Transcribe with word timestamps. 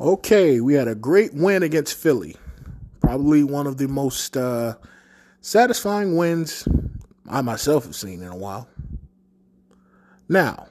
Okay, 0.00 0.60
we 0.60 0.74
had 0.74 0.86
a 0.86 0.94
great 0.94 1.34
win 1.34 1.64
against 1.64 1.94
Philly. 1.94 2.36
Probably 3.00 3.42
one 3.42 3.66
of 3.66 3.78
the 3.78 3.88
most 3.88 4.36
uh, 4.36 4.76
satisfying 5.40 6.16
wins 6.16 6.68
I 7.28 7.40
myself 7.40 7.84
have 7.84 7.96
seen 7.96 8.22
in 8.22 8.28
a 8.28 8.36
while. 8.36 8.68
Now, 10.28 10.68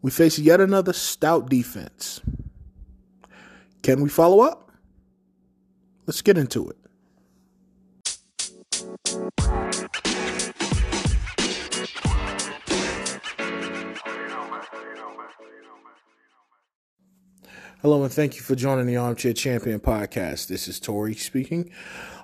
we 0.00 0.10
face 0.10 0.38
yet 0.38 0.60
another 0.60 0.94
stout 0.94 1.50
defense. 1.50 2.22
Can 3.82 4.00
we 4.00 4.08
follow 4.08 4.40
up? 4.40 4.70
Let's 6.06 6.22
get 6.22 6.38
into 6.38 6.70
it. 6.70 6.79
Hello, 17.82 18.02
and 18.04 18.12
thank 18.12 18.36
you 18.36 18.42
for 18.42 18.54
joining 18.54 18.84
the 18.84 18.98
Armchair 18.98 19.32
Champion 19.32 19.80
podcast. 19.80 20.48
This 20.48 20.68
is 20.68 20.78
Tori 20.78 21.14
speaking. 21.14 21.70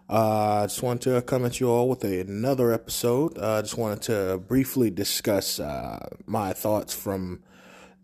Uh, 0.07 0.65
I 0.65 0.67
just 0.67 0.83
wanted 0.83 1.15
to 1.15 1.23
come 1.23 1.47
at 1.47 1.61
you 1.61 1.71
all 1.71 1.89
with 1.89 2.05
a, 2.05 2.21
another 2.21 2.75
episode. 2.75 3.39
I 3.39 3.41
uh, 3.41 3.63
just 3.63 3.79
wanted 3.79 4.03
to 4.03 4.37
briefly 4.37 4.91
discuss 4.91 5.59
uh, 5.59 6.11
my 6.27 6.53
thoughts 6.53 6.93
from 6.93 7.43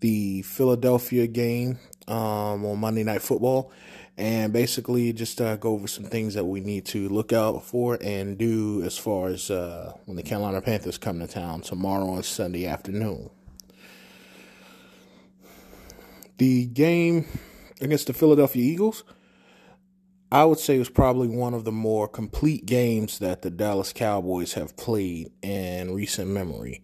the 0.01 0.41
Philadelphia 0.41 1.27
game 1.27 1.79
um, 2.09 2.65
on 2.65 2.79
Monday 2.79 3.05
Night 3.05 3.21
Football 3.21 3.71
and 4.17 4.51
basically 4.55 5.13
just 5.13 5.39
uh, 5.39 5.57
go 5.57 5.73
over 5.73 5.89
some 5.89 6.05
things 6.05 6.33
that 6.33 6.47
we 6.47 6.61
need 6.61 6.87
to 6.87 7.11
look 7.11 7.35
out 7.35 7.67
for 7.67 7.99
and 8.01 8.39
do 8.39 8.83
as 8.83 8.97
far 8.97 9.29
as 9.29 9.51
uh, 9.51 9.93
when 10.07 10.17
the 10.17 10.23
Carolina 10.23 10.63
Panthers 10.63 10.97
come 10.97 11.19
to 11.19 11.27
town 11.27 11.61
tomorrow 11.61 12.09
on 12.09 12.23
Sunday 12.23 12.65
afternoon. 12.65 13.29
The 16.43 16.67
game 16.67 17.27
against 17.81 18.09
the 18.09 18.13
Philadelphia 18.13 18.65
Eagles, 18.65 19.05
I 20.33 20.45
would 20.45 20.59
say 20.59 20.77
was 20.77 20.89
probably 20.89 21.29
one 21.29 21.55
of 21.55 21.63
the 21.63 21.71
more 21.71 22.09
complete 22.09 22.67
games 22.67 23.21
that 23.21 23.43
the 23.43 23.51
Dallas 23.51 23.93
Cowboys 23.93 24.55
have 24.55 24.77
played 24.77 25.31
in 25.41 25.95
recent 25.95 26.31
memory. 26.31 26.83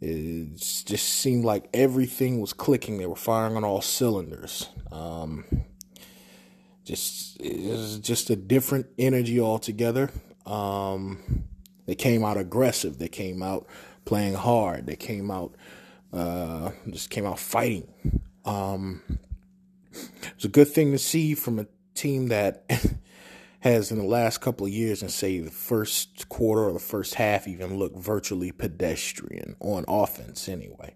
It 0.00 0.56
just 0.56 1.06
seemed 1.06 1.44
like 1.44 1.68
everything 1.74 2.40
was 2.40 2.54
clicking. 2.54 2.96
They 2.96 3.04
were 3.04 3.14
firing 3.14 3.58
on 3.58 3.64
all 3.64 3.82
cylinders. 3.82 4.70
Um, 4.90 5.44
just 6.82 7.42
just 7.42 8.30
a 8.30 8.36
different 8.36 8.86
energy 8.98 9.38
altogether. 9.38 10.10
Um, 10.46 11.44
they 11.84 11.94
came 11.94 12.24
out 12.24 12.38
aggressive. 12.38 12.96
They 12.96 13.08
came 13.08 13.42
out 13.42 13.66
playing 14.06 14.32
hard. 14.32 14.86
They 14.86 14.96
came 14.96 15.30
out 15.30 15.56
uh, 16.10 16.70
just 16.88 17.10
came 17.10 17.26
out 17.26 17.38
fighting. 17.38 17.92
Um, 18.44 19.02
it's 19.92 20.44
a 20.44 20.48
good 20.48 20.68
thing 20.68 20.92
to 20.92 20.98
see 20.98 21.34
from 21.34 21.58
a 21.58 21.66
team 21.94 22.28
that 22.28 22.64
has 23.60 23.92
in 23.92 23.98
the 23.98 24.04
last 24.04 24.40
couple 24.40 24.66
of 24.66 24.72
years 24.72 25.02
and 25.02 25.10
say 25.10 25.38
the 25.38 25.50
first 25.50 26.28
quarter 26.28 26.64
or 26.64 26.72
the 26.72 26.78
first 26.78 27.14
half 27.14 27.46
even 27.46 27.78
looked 27.78 27.96
virtually 27.96 28.50
pedestrian 28.50 29.56
on 29.60 29.84
offense 29.86 30.48
anyway. 30.48 30.94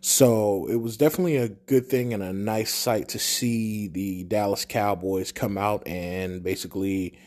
So 0.00 0.66
it 0.70 0.76
was 0.76 0.96
definitely 0.96 1.36
a 1.36 1.48
good 1.48 1.86
thing 1.86 2.14
and 2.14 2.22
a 2.22 2.32
nice 2.32 2.72
sight 2.72 3.08
to 3.10 3.18
see 3.18 3.88
the 3.88 4.24
Dallas 4.24 4.64
Cowboys 4.64 5.30
come 5.30 5.58
out 5.58 5.86
and 5.86 6.42
basically 6.42 7.18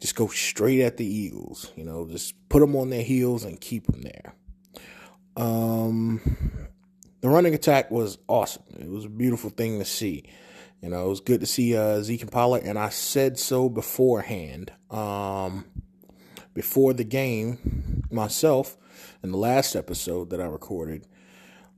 just 0.00 0.16
go 0.16 0.28
straight 0.28 0.80
at 0.80 0.96
the 0.96 1.04
Eagles. 1.04 1.72
You 1.76 1.84
know, 1.84 2.08
just 2.08 2.34
put 2.48 2.60
them 2.60 2.74
on 2.74 2.90
their 2.90 3.02
heels 3.02 3.44
and 3.44 3.60
keep 3.60 3.86
them 3.86 4.02
there. 4.02 4.34
Um, 5.36 6.20
the 7.22 7.28
running 7.28 7.54
attack 7.54 7.90
was 7.90 8.18
awesome. 8.28 8.64
It 8.78 8.88
was 8.88 9.06
a 9.06 9.08
beautiful 9.08 9.48
thing 9.48 9.78
to 9.78 9.84
see. 9.84 10.24
You 10.82 10.90
know, 10.90 11.06
it 11.06 11.08
was 11.08 11.20
good 11.20 11.40
to 11.40 11.46
see 11.46 11.76
uh, 11.76 12.02
Zeke 12.02 12.22
and 12.22 12.32
Pollard, 12.32 12.64
and 12.64 12.76
I 12.76 12.88
said 12.88 13.38
so 13.38 13.68
beforehand, 13.68 14.72
um, 14.90 15.64
before 16.52 16.92
the 16.92 17.04
game 17.04 18.02
myself, 18.10 18.76
in 19.22 19.30
the 19.30 19.38
last 19.38 19.76
episode 19.76 20.30
that 20.30 20.40
I 20.40 20.46
recorded, 20.46 21.06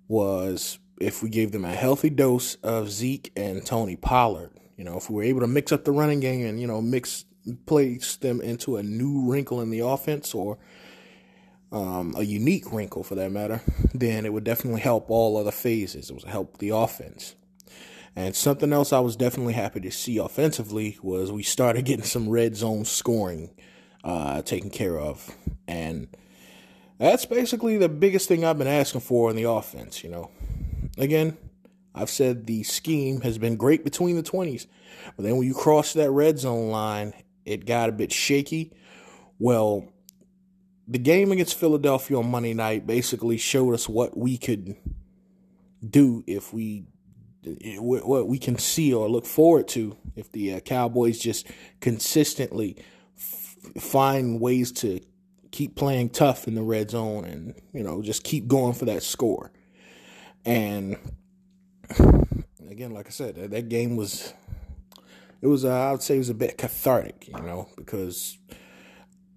was 0.08 0.78
if 0.98 1.22
we 1.22 1.28
gave 1.28 1.52
them 1.52 1.66
a 1.66 1.72
healthy 1.72 2.08
dose 2.08 2.54
of 2.56 2.90
Zeke 2.90 3.30
and 3.36 3.64
Tony 3.64 3.96
Pollard, 3.96 4.50
you 4.78 4.84
know, 4.84 4.96
if 4.96 5.10
we 5.10 5.16
were 5.16 5.22
able 5.22 5.40
to 5.40 5.46
mix 5.46 5.70
up 5.70 5.84
the 5.84 5.92
running 5.92 6.20
game 6.20 6.46
and, 6.46 6.58
you 6.58 6.66
know, 6.66 6.80
mix, 6.80 7.26
place 7.66 8.16
them 8.16 8.40
into 8.40 8.76
a 8.78 8.82
new 8.82 9.30
wrinkle 9.30 9.60
in 9.60 9.68
the 9.68 9.80
offense 9.80 10.34
or 10.34 10.58
um, 11.72 12.14
a 12.16 12.22
unique 12.22 12.72
wrinkle 12.72 13.02
for 13.02 13.14
that 13.16 13.32
matter, 13.32 13.60
then 13.92 14.24
it 14.24 14.32
would 14.32 14.44
definitely 14.44 14.80
help 14.80 15.10
all 15.10 15.36
other 15.36 15.50
phases. 15.50 16.10
It 16.10 16.14
would 16.14 16.24
help 16.24 16.58
the 16.58 16.70
offense. 16.70 17.34
And 18.16 18.36
something 18.36 18.72
else 18.72 18.92
I 18.92 19.00
was 19.00 19.16
definitely 19.16 19.54
happy 19.54 19.80
to 19.80 19.90
see 19.90 20.18
offensively 20.18 20.98
was 21.02 21.32
we 21.32 21.42
started 21.42 21.84
getting 21.86 22.04
some 22.04 22.28
red 22.28 22.56
zone 22.56 22.84
scoring 22.84 23.50
uh, 24.04 24.42
taken 24.42 24.70
care 24.70 24.98
of. 24.98 25.34
And 25.66 26.08
that's 26.98 27.26
basically 27.26 27.76
the 27.76 27.88
biggest 27.88 28.28
thing 28.28 28.44
I've 28.44 28.58
been 28.58 28.66
asking 28.66 29.00
for 29.00 29.30
in 29.30 29.36
the 29.36 29.44
offense, 29.44 30.04
you 30.04 30.10
know. 30.10 30.30
Again, 30.96 31.36
I've 31.94 32.10
said 32.10 32.46
the 32.46 32.62
scheme 32.62 33.22
has 33.22 33.38
been 33.38 33.56
great 33.56 33.84
between 33.84 34.16
the 34.16 34.22
20s, 34.22 34.66
but 35.16 35.24
then 35.24 35.36
when 35.36 35.46
you 35.46 35.54
cross 35.54 35.92
that 35.94 36.10
red 36.10 36.38
zone 36.38 36.70
line, 36.70 37.14
it 37.44 37.66
got 37.66 37.88
a 37.88 37.92
bit 37.92 38.12
shaky. 38.12 38.72
Well, 39.38 39.92
the 40.86 40.98
game 40.98 41.32
against 41.32 41.58
Philadelphia 41.58 42.18
on 42.18 42.30
Monday 42.30 42.54
night 42.54 42.86
basically 42.86 43.36
showed 43.38 43.74
us 43.74 43.88
what 43.88 44.16
we 44.16 44.36
could 44.36 44.76
do 45.88 46.24
if 46.26 46.52
we 46.52 46.84
what 47.78 48.26
we 48.26 48.38
can 48.38 48.56
see 48.56 48.92
or 48.92 49.08
look 49.08 49.26
forward 49.26 49.68
to 49.68 49.96
if 50.16 50.32
the 50.32 50.54
uh, 50.54 50.60
Cowboys 50.60 51.18
just 51.18 51.46
consistently 51.80 52.76
f- 53.18 53.56
find 53.78 54.40
ways 54.40 54.72
to 54.72 55.00
keep 55.50 55.76
playing 55.76 56.08
tough 56.08 56.48
in 56.48 56.54
the 56.54 56.62
red 56.62 56.90
zone 56.90 57.24
and 57.24 57.54
you 57.72 57.82
know 57.82 58.02
just 58.02 58.24
keep 58.24 58.46
going 58.48 58.72
for 58.72 58.86
that 58.86 59.02
score. 59.02 59.52
And 60.46 60.96
again, 62.70 62.92
like 62.92 63.06
I 63.06 63.10
said, 63.10 63.36
that, 63.36 63.50
that 63.50 63.68
game 63.68 63.96
was 63.96 64.32
it 65.42 65.46
was 65.46 65.64
uh, 65.64 65.70
I 65.70 65.92
would 65.92 66.02
say 66.02 66.16
it 66.16 66.18
was 66.18 66.30
a 66.30 66.34
bit 66.34 66.56
cathartic, 66.56 67.28
you 67.28 67.42
know, 67.42 67.68
because 67.76 68.38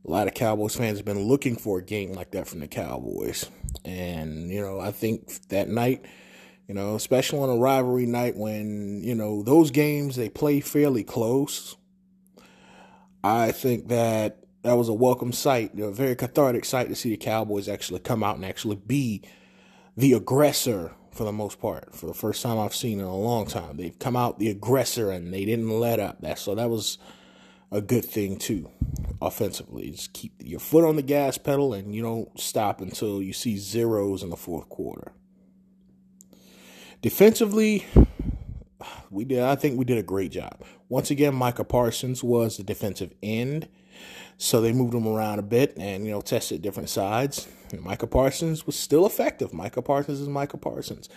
a 0.08 0.12
lot 0.12 0.28
of 0.28 0.34
Cowboys 0.34 0.76
fans 0.76 0.98
have 0.98 1.06
been 1.06 1.28
looking 1.28 1.58
for 1.58 1.80
a 1.80 1.84
game 1.84 2.14
like 2.14 2.32
that 2.32 2.48
from 2.48 2.62
the 2.62 2.68
Cowboys. 2.68 3.50
And, 3.84 4.50
you 4.50 4.62
know, 4.62 4.80
I 4.80 4.92
think 4.92 5.50
that 5.50 5.68
night, 5.68 6.06
you 6.68 6.74
know, 6.74 6.96
especially 6.96 7.40
on 7.40 7.50
a 7.50 7.58
rivalry 7.58 8.06
night 8.06 8.38
when, 8.38 9.04
you 9.04 9.16
know, 9.16 9.44
those 9.44 9.70
games 9.70 10.16
they 10.16 10.30
play 10.30 10.62
fairly 10.62 11.04
close. 11.04 11.76
I 13.22 13.52
think 13.52 13.90
that 13.90 14.46
that 14.64 14.78
was 14.78 14.88
a 14.88 14.94
welcome 14.94 15.34
sight, 15.34 15.78
a 15.78 15.92
very 15.92 16.16
cathartic 16.16 16.64
sight 16.64 16.88
to 16.88 16.96
see 16.96 17.10
the 17.10 17.18
Cowboys 17.18 17.68
actually 17.68 18.00
come 18.00 18.24
out 18.24 18.38
and 18.38 18.46
actually 18.46 18.78
be 18.78 19.24
the 19.98 20.14
aggressor 20.14 20.94
for 21.12 21.26
the 21.26 21.34
most 21.34 21.60
part. 21.60 21.94
For 21.94 22.06
the 22.06 22.14
first 22.14 22.42
time 22.42 22.58
I've 22.58 22.76
seen 22.76 23.00
in 23.00 23.06
a 23.06 23.18
long 23.18 23.46
time, 23.46 23.76
they've 23.76 23.98
come 24.00 24.16
out 24.16 24.40
the 24.40 24.50
aggressor 24.50 25.12
and 25.12 25.34
they 25.34 25.44
didn't 25.44 25.70
let 25.70 26.00
up. 26.00 26.22
That 26.22 26.40
so 26.40 26.56
that 26.56 26.70
was 26.70 26.98
a 27.72 27.82
good 27.82 28.06
thing 28.06 28.38
too 28.38 28.72
offensively. 29.22 29.92
Just 29.92 30.14
keep 30.14 30.34
your 30.44 30.60
foot 30.60 30.86
on 30.86 30.96
the 30.96 31.02
gas 31.02 31.38
pedal 31.38 31.74
and 31.74 31.94
you 31.96 32.02
don't 32.02 32.40
stop 32.40 32.82
until 32.82 33.22
you 33.22 33.34
see 33.34 33.58
zeros 33.58 34.24
in 34.24 34.30
the 34.30 34.38
fourth 34.38 34.70
quarter. 34.70 35.12
Defensively, 37.02 37.86
we 39.10 39.26
did 39.26 39.40
I 39.40 39.56
think 39.56 39.78
we 39.78 39.86
did 39.86 39.98
a 39.98 40.04
great 40.04 40.32
job. 40.32 40.64
Once 40.90 41.12
again, 41.12 41.36
Micah 41.36 41.64
Parsons 41.64 42.24
was 42.24 42.58
the 42.58 42.64
defensive 42.64 43.14
end. 43.22 43.68
So 44.40 44.62
they 44.62 44.72
moved 44.72 44.94
him 44.94 45.08
around 45.08 45.40
a 45.40 45.44
bit 45.44 45.74
and, 45.78 46.06
you 46.06 46.12
know, 46.12 46.22
tested 46.22 46.62
different 46.62 46.90
sides. 46.90 47.48
And 47.72 47.82
Micah 47.82 48.06
Parsons 48.06 48.68
was 48.68 48.78
still 48.78 49.08
effective. 49.08 49.52
Micah 49.52 49.82
Parsons 49.82 50.20
is 50.20 50.30
Micah 50.30 50.58
Parsons. 50.58 51.10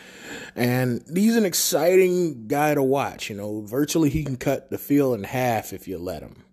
And 0.56 1.04
he's 1.14 1.36
an 1.36 1.44
exciting 1.44 2.48
guy 2.48 2.74
to 2.74 2.82
watch. 2.82 3.28
You 3.28 3.36
know, 3.36 3.60
virtually 3.60 4.08
he 4.08 4.24
can 4.24 4.36
cut 4.36 4.70
the 4.70 4.78
field 4.78 5.18
in 5.18 5.24
half 5.24 5.74
if 5.74 5.86
you 5.86 5.98
let 5.98 6.22
him 6.22 6.44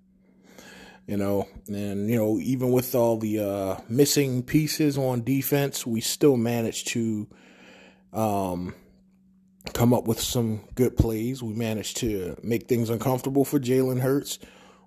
you 1.07 1.15
know, 1.15 1.47
and 1.67 2.09
you 2.09 2.17
know, 2.17 2.37
even 2.39 2.71
with 2.71 2.93
all 2.93 3.17
the 3.17 3.39
uh, 3.39 3.77
missing 3.87 4.43
pieces 4.43 4.97
on 4.97 5.23
defense, 5.23 5.87
we 5.87 6.01
still 6.01 6.35
managed 6.35 6.89
to 6.89 7.27
um, 8.11 8.75
come 9.73 9.93
up 9.93 10.05
with 10.05 10.19
some 10.19 10.67
good 10.75 10.97
plays. 10.97 11.41
We 11.41 11.53
managed 11.53 11.97
to 11.97 12.35
make 12.43 12.67
things 12.67 12.89
uncomfortable 12.89 13.45
for 13.45 13.57
Jalen 13.57 14.01
Hurts. 14.01 14.37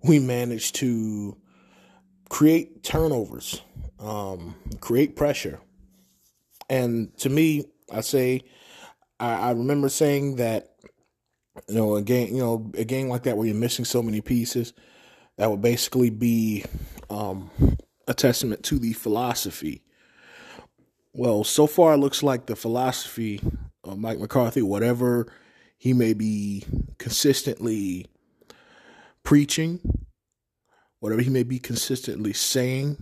We 0.04 0.18
managed 0.18 0.74
to 0.76 1.38
create 2.28 2.82
turnovers, 2.82 3.62
um, 3.98 4.54
create 4.80 5.16
pressure, 5.16 5.58
and 6.68 7.16
to 7.18 7.30
me, 7.30 7.64
I 7.90 8.02
say, 8.02 8.42
I, 9.18 9.32
I 9.32 9.50
remember 9.52 9.88
saying 9.88 10.36
that, 10.36 10.74
you 11.66 11.76
know, 11.76 11.96
a 11.96 12.02
game, 12.02 12.34
you 12.34 12.40
know, 12.40 12.70
a 12.76 12.84
game 12.84 13.08
like 13.08 13.22
that 13.22 13.38
where 13.38 13.46
you're 13.46 13.56
missing 13.56 13.86
so 13.86 14.02
many 14.02 14.20
pieces 14.20 14.74
that 15.40 15.50
would 15.50 15.62
basically 15.62 16.10
be 16.10 16.62
um, 17.08 17.50
a 18.06 18.12
testament 18.12 18.62
to 18.62 18.78
the 18.78 18.92
philosophy. 18.92 19.82
Well, 21.14 21.44
so 21.44 21.66
far 21.66 21.94
it 21.94 21.96
looks 21.96 22.22
like 22.22 22.44
the 22.44 22.54
philosophy 22.54 23.40
of 23.82 23.98
Mike 23.98 24.18
McCarthy, 24.18 24.60
whatever 24.60 25.32
he 25.78 25.94
may 25.94 26.12
be 26.12 26.64
consistently 26.98 28.04
preaching, 29.22 29.80
whatever 30.98 31.22
he 31.22 31.30
may 31.30 31.42
be 31.42 31.58
consistently 31.58 32.34
saying, 32.34 32.98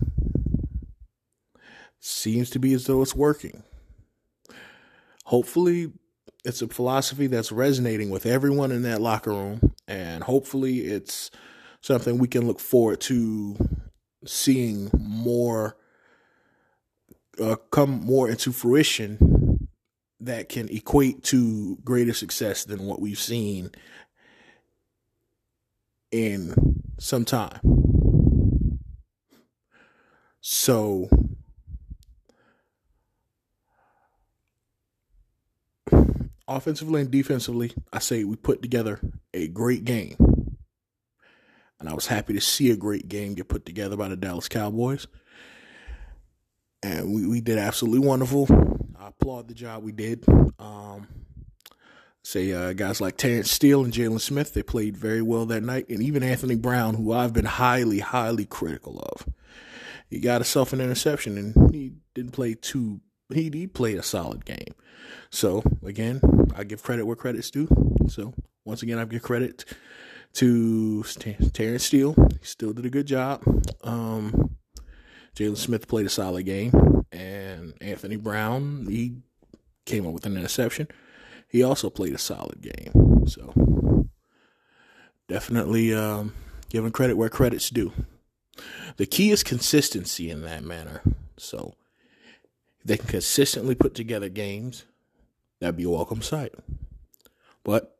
seems 1.99 2.49
to 2.51 2.59
be 2.59 2.73
as 2.73 2.85
though 2.85 3.01
it's 3.01 3.13
working. 3.13 3.63
Hopefully, 5.25 5.91
it's 6.45 6.61
a 6.61 6.69
philosophy 6.69 7.27
that's 7.27 7.51
resonating 7.51 8.09
with 8.09 8.25
everyone 8.25 8.71
in 8.71 8.83
that 8.83 9.01
locker 9.01 9.31
room, 9.31 9.75
and 9.89 10.23
hopefully, 10.23 10.85
it's 10.85 11.31
something 11.81 12.17
we 12.17 12.27
can 12.27 12.45
look 12.47 12.59
forward 12.59 13.01
to 13.01 13.57
seeing 14.25 14.89
more 14.93 15.77
uh, 17.41 17.55
come 17.71 18.01
more 18.01 18.29
into 18.29 18.51
fruition 18.51 19.67
that 20.19 20.49
can 20.49 20.67
equate 20.69 21.23
to 21.23 21.77
greater 21.83 22.13
success 22.13 22.65
than 22.65 22.85
what 22.85 22.99
we've 22.99 23.19
seen 23.19 23.71
in 26.11 26.53
some 26.99 27.23
time. 27.23 27.59
So, 30.41 31.09
offensively 36.47 37.01
and 37.01 37.11
defensively, 37.11 37.71
I 37.93 37.99
say 37.99 38.23
we 38.23 38.35
put 38.35 38.61
together 38.61 38.99
a 39.33 39.47
great 39.47 39.85
game. 39.85 40.28
And 41.79 41.87
I 41.87 41.93
was 41.93 42.07
happy 42.07 42.33
to 42.33 42.41
see 42.41 42.71
a 42.71 42.75
great 42.75 43.07
game 43.07 43.33
get 43.33 43.47
put 43.47 43.65
together 43.65 43.95
by 43.95 44.09
the 44.09 44.17
Dallas 44.17 44.49
Cowboys. 44.49 45.07
And 46.83 47.13
we, 47.13 47.27
we 47.27 47.41
did 47.41 47.57
absolutely 47.57 48.05
wonderful. 48.05 48.47
I 48.99 49.09
applaud 49.09 49.47
the 49.47 49.53
job 49.53 49.83
we 49.83 49.91
did. 49.91 50.25
Um, 50.59 51.07
say 52.23 52.51
uh, 52.51 52.73
guys 52.73 53.01
like 53.01 53.17
Terence 53.17 53.51
Steele 53.51 53.83
and 53.83 53.93
Jaylon 53.93 54.19
Smith, 54.19 54.53
they 54.53 54.63
played 54.63 54.97
very 54.97 55.21
well 55.21 55.45
that 55.47 55.63
night. 55.63 55.89
And 55.89 56.01
even 56.01 56.23
Anthony 56.23 56.55
Brown, 56.55 56.95
who 56.95 57.13
I've 57.13 57.33
been 57.33 57.45
highly, 57.45 57.99
highly 57.99 58.45
critical 58.45 58.99
of. 58.99 59.27
He 60.09 60.19
got 60.19 60.41
himself 60.41 60.73
an 60.73 60.81
interception 60.81 61.37
and 61.37 61.71
he 61.71 61.93
didn't 62.13 62.31
play 62.31 62.55
too, 62.55 63.01
he, 63.33 63.49
he 63.53 63.67
played 63.67 63.97
a 63.97 64.03
solid 64.03 64.43
game. 64.43 64.73
So, 65.29 65.63
again, 65.85 66.19
I 66.55 66.63
give 66.63 66.83
credit 66.83 67.05
where 67.05 67.15
credit's 67.15 67.51
due. 67.51 67.67
So, 68.07 68.33
once 68.65 68.81
again, 68.81 68.97
I 68.97 69.05
give 69.05 69.21
credit 69.21 69.65
to 70.33 71.03
Terence 71.53 71.83
Steele. 71.83 72.13
He 72.39 72.45
still 72.45 72.73
did 72.73 72.85
a 72.85 72.89
good 72.89 73.07
job. 73.07 73.43
Um, 73.83 74.55
Jaylon 75.35 75.57
Smith 75.57 75.87
played 75.87 76.05
a 76.05 76.09
solid 76.09 76.45
game, 76.45 76.73
and 77.11 77.73
Anthony 77.81 78.15
Brown 78.15 78.85
he 78.87 79.17
came 79.85 80.05
up 80.05 80.13
with 80.13 80.25
an 80.25 80.37
interception. 80.37 80.87
He 81.47 81.63
also 81.63 81.89
played 81.89 82.13
a 82.13 82.19
solid 82.19 82.61
game. 82.61 83.25
So 83.27 84.07
definitely 85.27 85.93
um, 85.93 86.33
giving 86.69 86.91
credit 86.91 87.17
where 87.17 87.29
credit's 87.29 87.69
due. 87.69 87.91
The 88.97 89.05
key 89.05 89.31
is 89.31 89.43
consistency 89.43 90.29
in 90.29 90.41
that 90.43 90.63
manner. 90.63 91.01
So 91.37 91.75
if 92.79 92.85
they 92.85 92.97
can 92.97 93.07
consistently 93.07 93.75
put 93.75 93.95
together 93.95 94.29
games, 94.29 94.85
that'd 95.59 95.77
be 95.77 95.83
a 95.83 95.89
welcome 95.89 96.21
sight. 96.21 96.53
But 97.63 97.97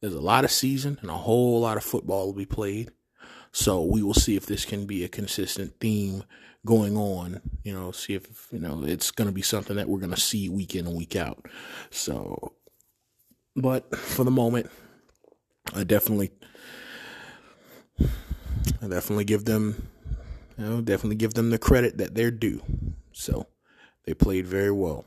there's 0.00 0.14
a 0.14 0.20
lot 0.20 0.44
of 0.44 0.50
season 0.50 0.98
and 1.00 1.10
a 1.10 1.14
whole 1.14 1.60
lot 1.60 1.76
of 1.76 1.84
football 1.84 2.26
will 2.26 2.34
be 2.34 2.46
played. 2.46 2.90
So 3.52 3.82
we 3.82 4.02
will 4.02 4.14
see 4.14 4.36
if 4.36 4.46
this 4.46 4.64
can 4.64 4.86
be 4.86 5.04
a 5.04 5.08
consistent 5.08 5.80
theme 5.80 6.24
going 6.64 6.96
on. 6.96 7.40
You 7.64 7.74
know, 7.74 7.92
see 7.92 8.14
if 8.14 8.48
you 8.52 8.58
know 8.58 8.84
it's 8.84 9.10
going 9.10 9.28
to 9.28 9.34
be 9.34 9.42
something 9.42 9.76
that 9.76 9.88
we're 9.88 9.98
going 9.98 10.14
to 10.14 10.20
see 10.20 10.48
week 10.48 10.74
in 10.74 10.86
and 10.86 10.96
week 10.96 11.16
out. 11.16 11.46
So, 11.90 12.52
but 13.56 13.94
for 13.96 14.24
the 14.24 14.30
moment, 14.30 14.70
I 15.74 15.84
definitely, 15.84 16.30
I 18.00 18.86
definitely 18.88 19.24
give 19.24 19.44
them, 19.44 19.88
you 20.56 20.64
know, 20.64 20.80
definitely 20.80 21.16
give 21.16 21.34
them 21.34 21.50
the 21.50 21.58
credit 21.58 21.98
that 21.98 22.14
they're 22.14 22.30
due. 22.30 22.62
So, 23.12 23.46
they 24.04 24.14
played 24.14 24.46
very 24.46 24.70
well. 24.70 25.04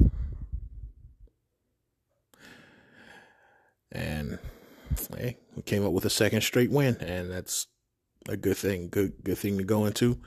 And 3.92 4.40
hey, 5.18 5.38
we 5.56 5.62
came 5.62 5.86
up 5.86 5.92
with 5.92 6.06
a 6.06 6.10
second 6.10 6.42
straight 6.42 6.72
win, 6.72 6.98
and 6.98 7.32
that's 7.32 7.68
a 8.28 8.38
good 8.38 8.58
thing. 8.58 8.90
Good 8.90 9.14
good 9.24 9.38
thing 9.38 9.58
to 9.58 9.64
go 9.64 9.86
into. 9.86 10.20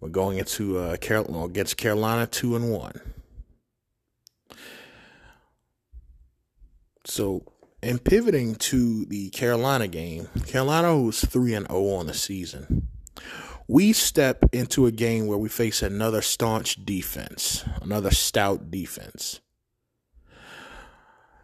We're 0.00 0.08
going 0.08 0.38
into 0.38 0.78
uh, 0.78 0.96
Carolina 0.96 1.44
against 1.44 1.76
Carolina 1.76 2.26
two 2.26 2.56
and 2.56 2.72
one. 2.72 3.00
So, 7.04 7.44
in 7.82 7.98
pivoting 7.98 8.54
to 8.56 9.04
the 9.06 9.30
Carolina 9.30 9.88
game, 9.88 10.28
Carolina 10.46 10.98
was 10.98 11.20
three 11.20 11.54
and 11.54 11.66
zero 11.66 11.80
oh 11.80 11.94
on 11.96 12.06
the 12.06 12.14
season. 12.14 12.88
We 13.68 13.92
step 13.92 14.44
into 14.52 14.86
a 14.86 14.92
game 14.92 15.26
where 15.26 15.38
we 15.38 15.48
face 15.48 15.82
another 15.82 16.20
staunch 16.20 16.84
defense, 16.84 17.64
another 17.80 18.10
stout 18.10 18.70
defense. 18.70 19.40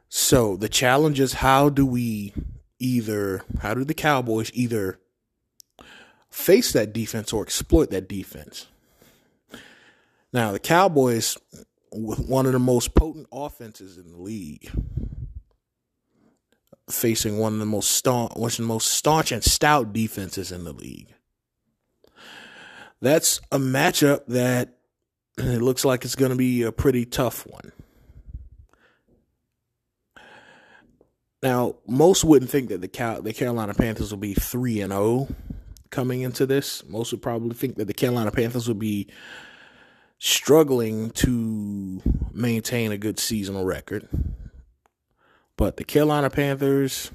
So 0.08 0.56
the 0.56 0.68
challenge 0.68 1.20
is 1.20 1.34
how 1.34 1.68
do 1.68 1.86
we 1.86 2.34
either 2.78 3.42
how 3.60 3.74
do 3.74 3.84
the 3.84 3.94
Cowboys 3.94 4.50
either 4.54 4.98
face 6.30 6.72
that 6.72 6.92
defense 6.92 7.32
or 7.32 7.42
exploit 7.42 7.90
that 7.90 8.08
defense? 8.08 8.66
Now, 10.32 10.52
the 10.52 10.58
Cowboys 10.58 11.38
with 11.90 12.20
one 12.28 12.46
of 12.46 12.52
the 12.52 12.58
most 12.58 12.94
potent 12.94 13.26
offenses 13.32 13.96
in 13.96 14.12
the 14.12 14.18
league, 14.18 14.70
facing 16.90 17.38
one 17.38 17.54
of 17.54 17.58
the 17.58 17.66
most 17.66 17.90
staunch, 17.90 18.34
one 18.36 18.50
of 18.50 18.56
the 18.56 18.62
most 18.62 18.88
staunch 18.88 19.32
and 19.32 19.42
stout 19.42 19.92
defenses 19.92 20.52
in 20.52 20.64
the 20.64 20.72
league. 20.72 21.14
That's 23.00 23.40
a 23.52 23.58
matchup 23.58 24.26
that 24.26 24.74
it 25.38 25.62
looks 25.62 25.84
like 25.84 26.04
it's 26.04 26.16
going 26.16 26.30
to 26.30 26.36
be 26.36 26.62
a 26.62 26.72
pretty 26.72 27.04
tough 27.04 27.46
one. 27.46 27.72
Now, 31.42 31.76
most 31.86 32.24
wouldn't 32.24 32.50
think 32.50 32.68
that 32.68 32.80
the 32.80 32.88
Cal- 32.88 33.22
the 33.22 33.32
Carolina 33.32 33.74
Panthers 33.74 34.10
will 34.10 34.18
be 34.18 34.34
3 34.34 34.80
and 34.80 34.92
0 34.92 35.28
coming 35.90 36.22
into 36.22 36.46
this. 36.46 36.84
Most 36.88 37.12
would 37.12 37.22
probably 37.22 37.54
think 37.54 37.76
that 37.76 37.86
the 37.86 37.94
Carolina 37.94 38.30
Panthers 38.30 38.68
would 38.68 38.78
be 38.78 39.08
struggling 40.18 41.10
to 41.10 42.02
maintain 42.32 42.90
a 42.90 42.98
good 42.98 43.18
seasonal 43.18 43.64
record. 43.64 44.08
But 45.56 45.76
the 45.76 45.84
Carolina 45.84 46.30
Panthers 46.30 47.12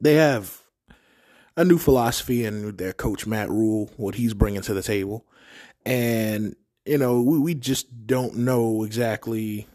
they 0.00 0.14
have 0.14 0.62
a 1.56 1.64
new 1.64 1.78
philosophy 1.78 2.44
and 2.44 2.78
their 2.78 2.92
coach 2.92 3.26
Matt 3.26 3.48
Rhule, 3.48 3.90
what 3.96 4.14
he's 4.14 4.34
bringing 4.34 4.62
to 4.62 4.74
the 4.74 4.82
table. 4.82 5.24
And 5.84 6.54
you 6.84 6.98
know, 6.98 7.20
we, 7.20 7.38
we 7.38 7.54
just 7.54 8.06
don't 8.06 8.36
know 8.36 8.84
exactly 8.84 9.66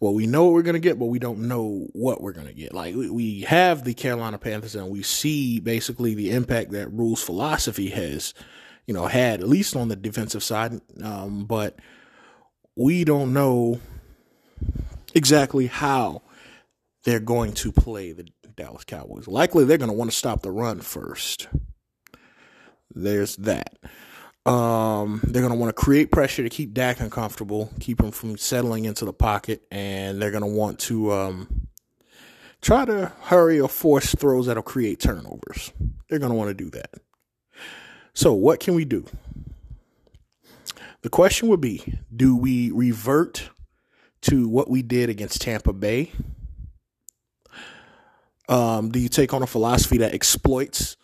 well, 0.00 0.14
we 0.14 0.26
know 0.26 0.46
what 0.46 0.54
we're 0.54 0.62
going 0.62 0.74
to 0.74 0.80
get, 0.80 0.98
but 0.98 1.06
we 1.06 1.18
don't 1.18 1.40
know 1.40 1.86
what 1.92 2.22
we're 2.22 2.32
going 2.32 2.46
to 2.46 2.54
get. 2.54 2.72
Like, 2.72 2.94
we 2.94 3.42
have 3.42 3.84
the 3.84 3.92
Carolina 3.92 4.38
Panthers 4.38 4.74
and 4.74 4.88
we 4.88 5.02
see 5.02 5.60
basically 5.60 6.14
the 6.14 6.30
impact 6.30 6.70
that 6.72 6.90
Rhule's 6.90 7.22
philosophy 7.22 7.90
has, 7.90 8.32
you 8.86 8.94
know, 8.94 9.06
had, 9.06 9.40
at 9.40 9.48
least 9.48 9.76
on 9.76 9.88
the 9.88 9.96
defensive 9.96 10.42
side. 10.42 10.80
Um, 11.02 11.44
but 11.44 11.78
we 12.76 13.04
don't 13.04 13.34
know 13.34 13.78
exactly 15.14 15.66
how 15.66 16.22
they're 17.04 17.20
going 17.20 17.52
to 17.52 17.70
play 17.70 18.12
the 18.12 18.26
Dallas 18.56 18.84
Cowboys. 18.84 19.28
Likely 19.28 19.64
they're 19.64 19.76
going 19.76 19.90
to 19.90 19.96
want 19.96 20.10
to 20.10 20.16
stop 20.16 20.40
the 20.40 20.50
run 20.50 20.80
first. 20.80 21.46
There's 22.94 23.36
that. 23.36 23.78
Um, 24.50 25.20
they're 25.22 25.42
going 25.42 25.52
to 25.52 25.58
want 25.58 25.68
to 25.68 25.80
create 25.80 26.10
pressure 26.10 26.42
to 26.42 26.48
keep 26.48 26.74
Dak 26.74 26.98
uncomfortable, 26.98 27.70
keep 27.78 28.00
him 28.00 28.10
from 28.10 28.36
settling 28.36 28.84
into 28.84 29.04
the 29.04 29.12
pocket, 29.12 29.62
and 29.70 30.20
they're 30.20 30.32
going 30.32 30.42
to 30.42 30.48
want 30.48 30.80
to 30.80 31.12
um, 31.12 31.68
try 32.60 32.84
to 32.84 33.12
hurry 33.22 33.60
or 33.60 33.68
force 33.68 34.12
throws 34.12 34.46
that'll 34.46 34.64
create 34.64 34.98
turnovers. 34.98 35.72
They're 36.08 36.18
going 36.18 36.32
to 36.32 36.36
want 36.36 36.48
to 36.48 36.54
do 36.54 36.68
that. 36.70 36.94
So, 38.12 38.32
what 38.32 38.58
can 38.58 38.74
we 38.74 38.84
do? 38.84 39.06
The 41.02 41.10
question 41.10 41.48
would 41.48 41.60
be 41.60 42.00
do 42.14 42.36
we 42.36 42.72
revert 42.72 43.50
to 44.22 44.48
what 44.48 44.68
we 44.68 44.82
did 44.82 45.08
against 45.10 45.42
Tampa 45.42 45.72
Bay? 45.72 46.10
Um, 48.48 48.90
do 48.90 48.98
you 48.98 49.08
take 49.08 49.32
on 49.32 49.44
a 49.44 49.46
philosophy 49.46 49.98
that 49.98 50.12
exploits 50.12 50.96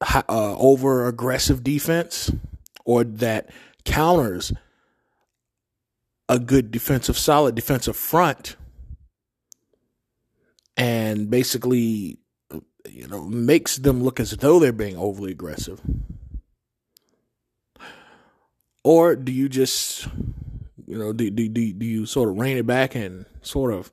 uh, 0.00 0.22
over 0.28 1.06
aggressive 1.06 1.62
defense 1.64 2.30
or 2.84 3.04
that 3.04 3.50
counters 3.84 4.52
a 6.28 6.38
good 6.38 6.70
defensive, 6.70 7.16
solid 7.16 7.54
defensive 7.54 7.96
front, 7.96 8.56
and 10.76 11.30
basically, 11.30 12.18
you 12.88 13.08
know, 13.08 13.24
makes 13.24 13.76
them 13.76 14.02
look 14.02 14.20
as 14.20 14.30
though 14.32 14.60
they're 14.60 14.72
being 14.72 14.96
overly 14.96 15.32
aggressive? 15.32 15.80
Or 18.84 19.16
do 19.16 19.32
you 19.32 19.48
just, 19.48 20.06
you 20.86 20.96
know, 20.96 21.12
do, 21.12 21.30
do, 21.30 21.48
do, 21.48 21.72
do 21.72 21.86
you 21.86 22.06
sort 22.06 22.28
of 22.28 22.38
rein 22.38 22.56
it 22.56 22.66
back 22.66 22.94
and 22.94 23.26
sort 23.42 23.74
of 23.74 23.90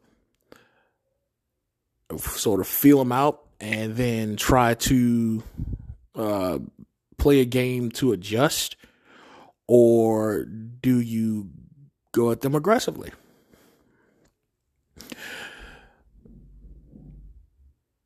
sort 2.20 2.60
of 2.60 2.68
feel 2.68 3.00
them 3.00 3.12
out 3.12 3.42
and 3.60 3.96
then 3.96 4.36
try 4.36 4.76
to 4.76 5.44
uh, 6.16 6.60
play 7.18 7.40
a 7.40 7.46
game 7.46 7.92
to 7.92 8.12
adjust, 8.12 8.76
or 9.68 10.46
do 10.46 11.00
you 11.00 11.50
go 12.12 12.32
at 12.32 12.42
them 12.42 12.56
aggressively? 12.56 13.12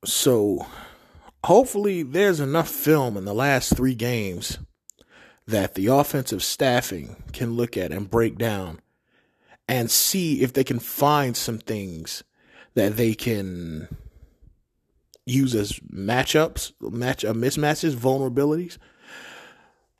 So, 0.06 0.66
hopefully, 1.44 2.04
there's 2.04 2.40
enough 2.40 2.70
film 2.70 3.18
in 3.18 3.26
the 3.26 3.34
last 3.34 3.76
three 3.76 3.96
games 3.96 4.58
that 5.46 5.76
the 5.76 5.88
offensive 5.88 6.44
staffing 6.44 7.16
can 7.34 7.54
look 7.54 7.76
at 7.76 7.92
and 7.92 8.10
break 8.10 8.38
down 8.38 8.80
and 9.68 9.92
see 9.92 10.42
if 10.42 10.54
they 10.54 10.64
can 10.64 10.80
find 10.80 11.36
some 11.36 11.58
things 11.58 12.24
that 12.76 12.98
they 12.98 13.14
can 13.14 13.88
use 15.30 15.56
as 15.56 15.74
matchups, 15.94 16.74
match 16.82 17.24
uh, 17.24 17.34
mismatches, 17.34 17.96
vulnerabilities, 17.96 18.78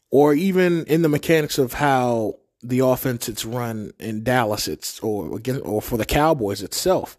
or 0.10 0.34
even 0.34 0.86
in 0.86 1.02
the 1.02 1.10
mechanics 1.10 1.58
of 1.58 1.74
how 1.74 2.36
the 2.62 2.80
offense 2.80 3.30
it's 3.30 3.46
run 3.46 3.92
in 4.00 4.24
Dallas, 4.24 4.68
it's 4.68 5.00
or 5.00 5.36
again 5.36 5.62
or 5.62 5.82
for 5.82 5.98
the 5.98 6.06
Cowboys 6.06 6.62
itself. 6.62 7.18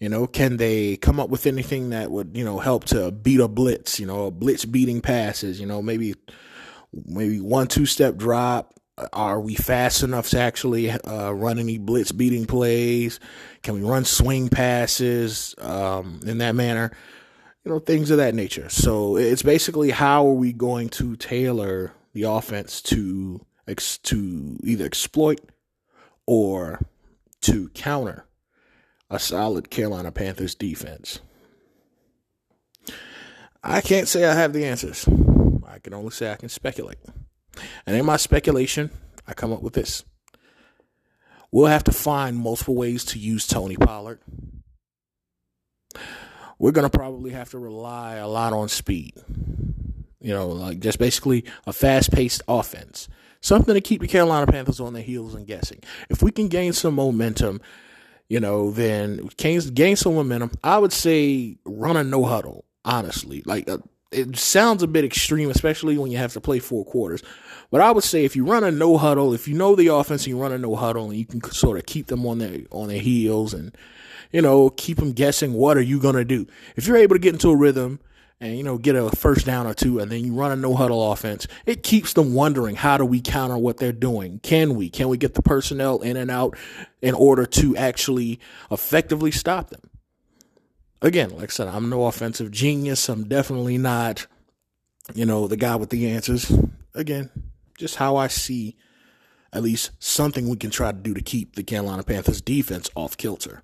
You 0.00 0.08
know, 0.08 0.26
can 0.26 0.58
they 0.58 0.96
come 0.96 1.18
up 1.18 1.28
with 1.28 1.46
anything 1.46 1.90
that 1.90 2.10
would 2.10 2.36
you 2.36 2.44
know 2.44 2.58
help 2.58 2.84
to 2.86 3.10
beat 3.10 3.40
a 3.40 3.48
blitz? 3.48 3.98
You 3.98 4.06
know, 4.06 4.30
blitz 4.30 4.64
beating 4.64 5.00
passes. 5.00 5.60
You 5.60 5.66
know, 5.66 5.82
maybe 5.82 6.14
maybe 6.92 7.40
one 7.40 7.66
two 7.66 7.86
step 7.86 8.16
drop. 8.16 8.74
Are 9.12 9.40
we 9.40 9.54
fast 9.54 10.02
enough 10.02 10.30
to 10.30 10.40
actually 10.40 10.90
uh, 10.90 11.30
run 11.30 11.60
any 11.60 11.78
blitz 11.78 12.10
beating 12.10 12.46
plays? 12.46 13.20
Can 13.62 13.74
we 13.74 13.82
run 13.82 14.04
swing 14.04 14.48
passes 14.48 15.54
um, 15.58 16.20
in 16.26 16.38
that 16.38 16.56
manner? 16.56 16.90
You 17.64 17.72
know, 17.72 17.78
things 17.80 18.10
of 18.10 18.18
that 18.18 18.34
nature. 18.34 18.68
So 18.68 19.16
it's 19.16 19.42
basically 19.42 19.90
how 19.90 20.26
are 20.26 20.32
we 20.32 20.52
going 20.52 20.88
to 20.90 21.16
tailor 21.16 21.92
the 22.14 22.22
offense 22.22 22.80
to 22.82 23.44
ex- 23.66 23.98
to 23.98 24.58
either 24.62 24.84
exploit 24.84 25.40
or 26.26 26.80
to 27.42 27.68
counter 27.70 28.24
a 29.10 29.18
solid 29.18 29.70
Carolina 29.70 30.12
Panthers 30.12 30.54
defense? 30.54 31.20
I 33.62 33.80
can't 33.80 34.08
say 34.08 34.24
I 34.24 34.34
have 34.34 34.52
the 34.52 34.64
answers. 34.64 35.06
I 35.66 35.78
can 35.78 35.92
only 35.92 36.10
say 36.10 36.32
I 36.32 36.36
can 36.36 36.48
speculate. 36.48 36.98
And 37.86 37.96
in 37.96 38.06
my 38.06 38.16
speculation, 38.16 38.90
I 39.26 39.34
come 39.34 39.52
up 39.52 39.62
with 39.62 39.74
this. 39.74 40.04
We'll 41.50 41.66
have 41.66 41.84
to 41.84 41.92
find 41.92 42.36
multiple 42.36 42.74
ways 42.74 43.04
to 43.06 43.18
use 43.18 43.46
Tony 43.46 43.76
Pollard. 43.76 44.20
We're 46.58 46.72
going 46.72 46.88
to 46.88 46.96
probably 46.96 47.30
have 47.30 47.50
to 47.50 47.58
rely 47.58 48.16
a 48.16 48.28
lot 48.28 48.52
on 48.52 48.68
speed. 48.68 49.14
You 50.20 50.34
know, 50.34 50.48
like 50.48 50.80
just 50.80 50.98
basically 50.98 51.44
a 51.66 51.72
fast 51.72 52.10
paced 52.10 52.42
offense. 52.48 53.08
Something 53.40 53.74
to 53.74 53.80
keep 53.80 54.00
the 54.00 54.08
Carolina 54.08 54.50
Panthers 54.50 54.80
on 54.80 54.92
their 54.92 55.02
heels 55.02 55.34
and 55.34 55.46
guessing. 55.46 55.80
If 56.10 56.22
we 56.22 56.32
can 56.32 56.48
gain 56.48 56.72
some 56.72 56.94
momentum, 56.94 57.60
you 58.28 58.40
know, 58.40 58.72
then 58.72 59.28
gain, 59.36 59.60
gain 59.60 59.94
some 59.94 60.16
momentum, 60.16 60.50
I 60.64 60.78
would 60.78 60.92
say 60.92 61.56
run 61.64 61.96
a 61.96 62.02
no 62.02 62.24
huddle, 62.24 62.64
honestly. 62.84 63.42
Like, 63.46 63.68
uh, 63.68 63.78
it 64.10 64.36
sounds 64.36 64.82
a 64.82 64.88
bit 64.88 65.04
extreme, 65.04 65.50
especially 65.50 65.98
when 65.98 66.10
you 66.10 66.18
have 66.18 66.32
to 66.32 66.40
play 66.40 66.58
four 66.58 66.84
quarters. 66.84 67.22
But 67.70 67.80
I 67.80 67.90
would 67.90 68.04
say 68.04 68.24
if 68.24 68.34
you 68.34 68.44
run 68.44 68.64
a 68.64 68.70
no 68.70 68.96
huddle, 68.96 69.34
if 69.34 69.46
you 69.46 69.54
know 69.54 69.76
the 69.76 69.88
offense 69.88 70.22
and 70.22 70.28
you 70.28 70.40
run 70.40 70.52
a 70.52 70.58
no 70.58 70.74
huddle, 70.74 71.10
and 71.10 71.18
you 71.18 71.26
can 71.26 71.42
sort 71.52 71.78
of 71.78 71.86
keep 71.86 72.06
them 72.06 72.26
on 72.26 72.38
their 72.38 72.60
on 72.70 72.88
their 72.88 73.00
heels 73.00 73.52
and 73.52 73.76
you 74.32 74.42
know 74.42 74.70
keep 74.70 74.98
them 74.98 75.12
guessing, 75.12 75.52
what 75.52 75.76
are 75.76 75.82
you 75.82 76.00
gonna 76.00 76.24
do? 76.24 76.46
If 76.76 76.86
you're 76.86 76.96
able 76.96 77.14
to 77.14 77.20
get 77.20 77.34
into 77.34 77.50
a 77.50 77.56
rhythm 77.56 78.00
and 78.40 78.56
you 78.56 78.62
know 78.62 78.78
get 78.78 78.94
a 78.94 79.10
first 79.16 79.46
down 79.46 79.66
or 79.66 79.74
two 79.74 79.98
and 79.98 80.10
then 80.10 80.24
you 80.24 80.32
run 80.32 80.52
a 80.52 80.56
no 80.56 80.74
huddle 80.74 81.12
offense 81.12 81.46
it 81.66 81.82
keeps 81.82 82.12
them 82.12 82.34
wondering 82.34 82.76
how 82.76 82.96
do 82.96 83.04
we 83.04 83.20
counter 83.20 83.58
what 83.58 83.78
they're 83.78 83.92
doing? 83.92 84.38
Can 84.40 84.74
we? 84.74 84.88
Can 84.90 85.08
we 85.08 85.16
get 85.16 85.34
the 85.34 85.42
personnel 85.42 86.00
in 86.00 86.16
and 86.16 86.30
out 86.30 86.56
in 87.02 87.14
order 87.14 87.46
to 87.46 87.76
actually 87.76 88.38
effectively 88.70 89.30
stop 89.30 89.70
them? 89.70 89.90
Again 91.02 91.30
like 91.30 91.50
i 91.50 91.52
said 91.52 91.68
i'm 91.68 91.88
no 91.88 92.06
offensive 92.06 92.50
genius. 92.50 93.08
I'm 93.08 93.28
definitely 93.28 93.78
not 93.78 94.26
you 95.14 95.24
know 95.24 95.48
the 95.48 95.56
guy 95.56 95.76
with 95.76 95.90
the 95.90 96.10
answers. 96.10 96.52
Again 96.94 97.30
just 97.78 97.96
how 97.96 98.16
i 98.16 98.26
see 98.26 98.76
at 99.52 99.62
least 99.62 99.92
something 99.98 100.48
we 100.48 100.56
can 100.56 100.70
try 100.70 100.92
to 100.92 100.98
do 100.98 101.14
to 101.14 101.22
keep 101.22 101.54
the 101.54 101.62
carolina 101.62 102.02
panthers 102.02 102.40
defense 102.40 102.90
off 102.94 103.16
kilter 103.16 103.62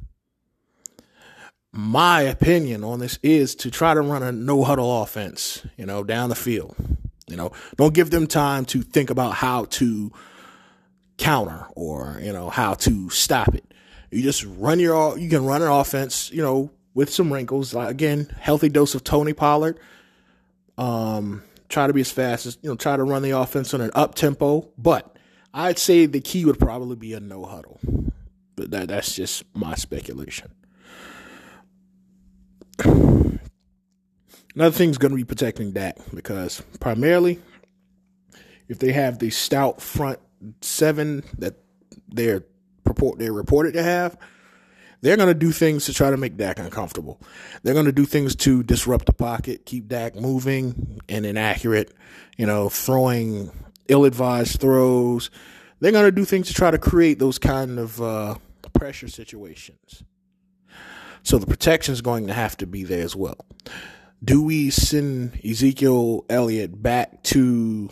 my 1.76 2.22
opinion 2.22 2.84
on 2.84 3.00
this 3.00 3.18
is 3.22 3.56
to 3.56 3.70
try 3.70 3.94
to 3.94 4.00
run 4.00 4.22
a 4.22 4.30
no 4.30 4.62
huddle 4.62 5.02
offense, 5.02 5.66
you 5.76 5.84
know, 5.84 6.04
down 6.04 6.28
the 6.28 6.36
field. 6.36 6.76
You 7.26 7.36
know, 7.36 7.52
don't 7.76 7.94
give 7.94 8.10
them 8.10 8.28
time 8.28 8.64
to 8.66 8.82
think 8.82 9.10
about 9.10 9.34
how 9.34 9.64
to 9.64 10.12
counter 11.16 11.66
or, 11.74 12.18
you 12.22 12.32
know, 12.32 12.48
how 12.48 12.74
to 12.74 13.10
stop 13.10 13.54
it. 13.54 13.64
You 14.12 14.22
just 14.22 14.44
run 14.44 14.78
your, 14.78 15.18
you 15.18 15.28
can 15.28 15.44
run 15.44 15.62
an 15.62 15.68
offense, 15.68 16.30
you 16.30 16.42
know, 16.42 16.70
with 16.94 17.12
some 17.12 17.32
wrinkles. 17.32 17.74
again, 17.74 18.32
healthy 18.38 18.68
dose 18.68 18.94
of 18.94 19.02
Tony 19.02 19.32
Pollard. 19.32 19.80
Um, 20.78 21.42
try 21.68 21.88
to 21.88 21.92
be 21.92 22.02
as 22.02 22.10
fast 22.12 22.46
as, 22.46 22.56
you 22.62 22.68
know, 22.68 22.76
try 22.76 22.96
to 22.96 23.02
run 23.02 23.22
the 23.22 23.32
offense 23.32 23.74
on 23.74 23.80
an 23.80 23.90
up 23.94 24.14
tempo. 24.14 24.68
But 24.78 25.16
I'd 25.52 25.78
say 25.80 26.06
the 26.06 26.20
key 26.20 26.44
would 26.44 26.60
probably 26.60 26.94
be 26.94 27.14
a 27.14 27.20
no 27.20 27.44
huddle. 27.44 27.80
But 28.54 28.70
that, 28.70 28.88
that's 28.88 29.16
just 29.16 29.42
my 29.54 29.74
speculation. 29.74 30.52
Another 34.54 34.76
thing 34.76 34.90
is 34.90 34.98
going 34.98 35.10
to 35.10 35.16
be 35.16 35.24
protecting 35.24 35.72
Dak 35.72 35.96
because 36.14 36.62
primarily, 36.80 37.40
if 38.68 38.78
they 38.78 38.92
have 38.92 39.18
the 39.18 39.30
stout 39.30 39.80
front 39.80 40.18
seven 40.60 41.22
that 41.38 41.54
they're 42.08 42.44
purport 42.84 43.18
they're 43.18 43.32
reported 43.32 43.74
to 43.74 43.82
have, 43.82 44.16
they're 45.00 45.16
going 45.16 45.28
to 45.28 45.34
do 45.34 45.52
things 45.52 45.84
to 45.86 45.92
try 45.92 46.10
to 46.10 46.16
make 46.16 46.36
Dak 46.36 46.58
uncomfortable. 46.58 47.20
They're 47.62 47.74
going 47.74 47.86
to 47.86 47.92
do 47.92 48.06
things 48.06 48.34
to 48.36 48.62
disrupt 48.62 49.06
the 49.06 49.12
pocket, 49.12 49.66
keep 49.66 49.88
Dak 49.88 50.16
moving 50.16 51.00
and 51.08 51.26
inaccurate, 51.26 51.92
you 52.36 52.46
know, 52.46 52.68
throwing 52.68 53.50
ill-advised 53.88 54.60
throws. 54.60 55.30
They're 55.80 55.92
going 55.92 56.06
to 56.06 56.12
do 56.12 56.24
things 56.24 56.48
to 56.48 56.54
try 56.54 56.70
to 56.70 56.78
create 56.78 57.18
those 57.18 57.38
kind 57.38 57.78
of 57.78 58.00
uh, 58.00 58.36
pressure 58.72 59.08
situations. 59.08 60.04
So 61.24 61.38
the 61.38 61.46
protection 61.46 61.92
is 61.94 62.02
going 62.02 62.26
to 62.26 62.34
have 62.34 62.56
to 62.58 62.66
be 62.66 62.84
there 62.84 63.02
as 63.02 63.16
well. 63.16 63.38
Do 64.22 64.42
we 64.42 64.70
send 64.70 65.40
Ezekiel 65.44 66.24
Elliott 66.28 66.82
back 66.82 67.22
to 67.24 67.90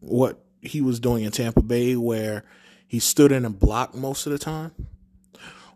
what 0.00 0.44
he 0.60 0.80
was 0.80 1.00
doing 1.00 1.24
in 1.24 1.32
Tampa 1.32 1.62
Bay, 1.62 1.96
where 1.96 2.44
he 2.86 2.98
stood 2.98 3.32
in 3.32 3.44
and 3.44 3.58
blocked 3.58 3.94
most 3.94 4.26
of 4.26 4.32
the 4.32 4.38
time? 4.38 4.72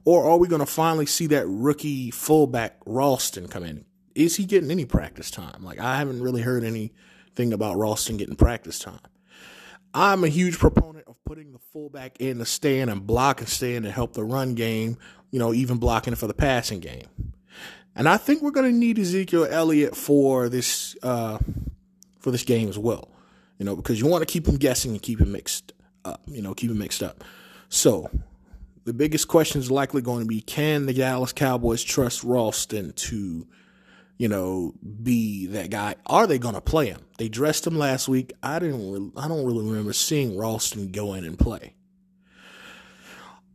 Or 0.05 0.31
are 0.31 0.37
we 0.37 0.47
going 0.47 0.61
to 0.61 0.67
finally 0.67 1.07
see 1.07 1.27
that 1.29 1.47
rookie 1.47 2.11
fullback 2.11 2.77
Ralston 2.87 3.49
come 3.49 3.65
in? 3.65 3.85
Is 4.15 4.37
he 4.37 4.45
getting 4.45 4.71
any 4.71 4.85
practice 4.85 5.31
time? 5.31 5.63
Like, 5.63 5.79
I 5.79 5.99
haven't 5.99 6.23
really 6.23 6.43
heard 6.43 6.65
anything 6.65 7.53
about 7.53 7.77
Ralston 7.77 8.17
getting 8.17 8.37
practice 8.37 8.79
time. 8.79 9.01
I'm 9.93 10.23
a 10.25 10.29
huge 10.29 10.59
proponent 10.59 11.07
of 11.09 11.17
putting 11.25 11.53
the 11.53 11.59
fullback 11.73 12.21
in 12.21 12.39
to 12.39 12.47
stay 12.47 12.81
in 12.81 12.89
and 12.89 13.07
block 13.07 13.41
and 13.41 13.49
stay 13.49 13.75
in 13.75 13.83
to 13.83 13.91
help 13.91 14.13
the 14.13 14.25
run 14.25 14.55
game 14.55 14.99
you 15.31 15.39
know, 15.39 15.53
even 15.53 15.79
blocking 15.79 16.15
for 16.15 16.27
the 16.27 16.35
passing 16.35 16.81
game. 16.81 17.33
And 17.95 18.09
I 18.09 18.17
think 18.17 18.43
we're 18.43 18.51
going 18.51 18.71
to 18.71 18.77
need 18.77 18.99
Ezekiel 18.99 19.47
Elliott 19.51 19.97
for 19.97 20.49
this 20.49 20.97
uh, 21.03 21.39
for 22.19 22.31
this 22.31 22.45
game 22.45 22.69
as 22.69 22.79
well. 22.79 23.11
You 23.59 23.67
know, 23.67 23.77
because 23.77 24.01
you 24.01 24.07
want 24.07 24.27
to 24.27 24.33
keep 24.33 24.47
him 24.47 24.57
guessing 24.57 24.93
and 24.93 25.03
keep 25.03 25.21
him 25.21 25.33
mixed 25.33 25.73
up. 26.05 26.23
You 26.27 26.41
know, 26.41 26.55
keep 26.55 26.71
him 26.71 26.79
mixed 26.79 27.03
up. 27.03 27.23
So 27.69 28.11
the 28.85 28.95
biggest 28.95 29.29
question 29.29 29.61
is 29.61 29.71
likely 29.71 30.03
going 30.03 30.21
to 30.21 30.27
be: 30.27 30.41
Can 30.41 30.87
the 30.87 30.95
Dallas 30.95 31.33
Cowboys 31.33 31.83
trust 31.83 32.25
Ralston 32.25 32.93
to, 32.93 33.47
you 34.19 34.29
know, 34.29 34.75
be 35.03 35.47
that 35.49 35.71
guy? 35.71 35.97
Are 36.07 36.27
they 36.27 36.39
going 36.39 36.55
to 36.55 36.61
play 36.61 36.87
him? 36.87 37.01
They 37.19 37.29
dressed 37.29 37.67
him 37.67 37.77
last 37.77 38.09
week. 38.09 38.33
I 38.43 38.61
didn't. 38.61 39.13
I 39.17 39.29
don't 39.29 39.45
really 39.45 39.67
remember 39.67 39.93
seeing 39.93 40.39
Ralston 40.39 40.91
go 40.91 41.15
in 41.15 41.25
and 41.25 41.39
play. 41.39 41.75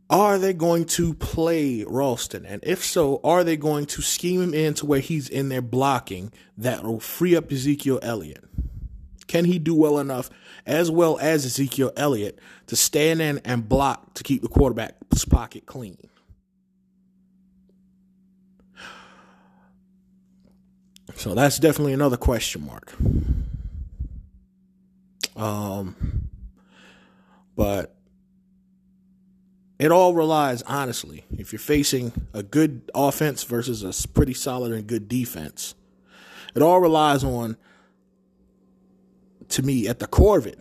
Are 0.08 0.38
they 0.38 0.52
going 0.52 0.84
to 0.84 1.14
play 1.14 1.84
Ralston? 1.84 2.46
And 2.46 2.62
if 2.64 2.84
so, 2.84 3.20
are 3.24 3.42
they 3.42 3.56
going 3.56 3.86
to 3.86 4.02
scheme 4.02 4.40
him 4.40 4.54
in 4.54 4.74
to 4.74 4.86
where 4.86 5.00
he's 5.00 5.28
in 5.28 5.48
there 5.48 5.62
blocking 5.62 6.32
that 6.56 6.84
will 6.84 7.00
free 7.00 7.34
up 7.34 7.50
Ezekiel 7.50 7.98
Elliott? 8.02 8.44
Can 9.26 9.44
he 9.46 9.58
do 9.58 9.74
well 9.74 9.98
enough, 9.98 10.30
as 10.64 10.90
well 10.90 11.18
as 11.20 11.44
Ezekiel 11.44 11.90
Elliott, 11.96 12.38
to 12.68 12.76
stand 12.76 13.20
in 13.20 13.38
and 13.38 13.68
block 13.68 14.14
to 14.14 14.22
keep 14.22 14.42
the 14.42 14.48
quarterback's 14.48 15.24
pocket 15.24 15.66
clean? 15.66 15.98
So 21.16 21.34
that's 21.34 21.58
definitely 21.58 21.94
another 21.94 22.16
question 22.16 22.64
mark. 22.64 22.94
Um, 25.34 26.28
but 27.56 27.95
it 29.78 29.92
all 29.92 30.14
relies, 30.14 30.62
honestly, 30.62 31.24
if 31.36 31.52
you're 31.52 31.58
facing 31.58 32.12
a 32.32 32.42
good 32.42 32.90
offense 32.94 33.44
versus 33.44 33.82
a 33.82 34.08
pretty 34.08 34.34
solid 34.34 34.72
and 34.72 34.86
good 34.86 35.08
defense, 35.08 35.74
it 36.54 36.62
all 36.62 36.80
relies 36.80 37.22
on, 37.22 37.56
to 39.48 39.62
me, 39.62 39.86
at 39.86 39.98
the 39.98 40.06
core 40.06 40.38
of 40.38 40.46
it, 40.46 40.58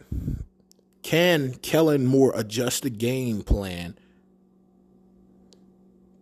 can 1.02 1.54
Kellen 1.54 2.06
Moore 2.06 2.34
adjust 2.36 2.84
the 2.84 2.90
game 2.90 3.42
plan 3.42 3.98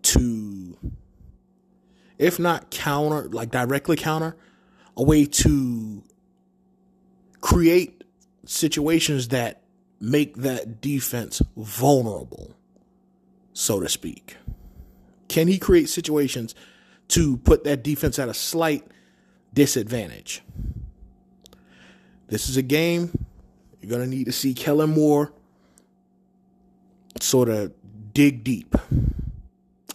to, 0.04 0.78
if 2.18 2.38
not 2.38 2.70
counter, 2.70 3.30
like 3.30 3.50
directly 3.50 3.96
counter, 3.96 4.36
a 4.96 5.04
way 5.04 5.26
to 5.26 6.04
create 7.42 8.04
situations 8.46 9.30
that 9.30 9.64
make 10.00 10.36
that 10.36 10.82
defense 10.82 11.42
vulnerable, 11.56 12.54
so 13.54 13.80
to 13.80 13.88
speak? 13.88 14.38
Can 15.28 15.48
he 15.48 15.58
create 15.58 15.90
situations 15.90 16.54
to 17.10 17.38
put 17.38 17.64
that 17.64 17.84
defense 17.84 18.20
at 18.20 18.30
a 18.30 18.34
slight 18.34 18.86
disadvantage? 19.54 20.42
This 22.28 22.50
is 22.50 22.58
a 22.58 22.62
game 22.62 23.26
you're 23.82 23.90
going 23.90 24.10
to 24.10 24.16
need 24.16 24.26
to 24.26 24.32
see 24.32 24.54
Kellen 24.54 24.92
Moore 24.92 25.34
sort 27.20 27.50
of 27.50 27.74
dig 28.14 28.44
deep. 28.44 28.76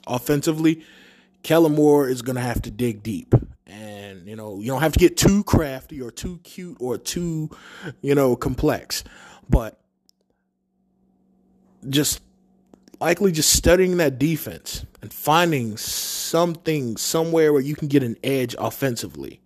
Offensively, 0.07 0.85
Kellen 1.43 1.75
Moore 1.75 2.09
is 2.09 2.21
going 2.21 2.37
to 2.37 2.43
have 2.43 2.61
to 2.63 2.71
dig 2.71 3.03
deep. 3.03 3.35
And, 3.67 4.29
you 4.29 4.37
know, 4.37 4.61
you 4.61 4.67
don't 4.67 4.83
have 4.83 4.93
to 4.93 4.99
get 4.99 5.17
too 5.17 5.43
crafty 5.45 6.03
or 6.03 6.11
too 6.11 6.39
cute 6.43 6.77
or 6.81 6.99
too, 6.99 7.51
you 8.03 8.15
know, 8.15 8.37
complex. 8.37 9.05
But 9.49 9.81
just 11.89 12.21
likely 13.01 13.33
just 13.33 13.53
studying 13.53 13.97
that 13.99 14.19
defense 14.19 14.85
and 15.03 15.13
finding 15.13 15.77
something 15.77 16.97
somewhere 16.97 17.53
where 17.53 17.63
you 17.63 17.77
can 17.77 17.89
get 17.89 18.03
an 18.03 18.17
edge 18.25 18.55
offensively 18.59 19.41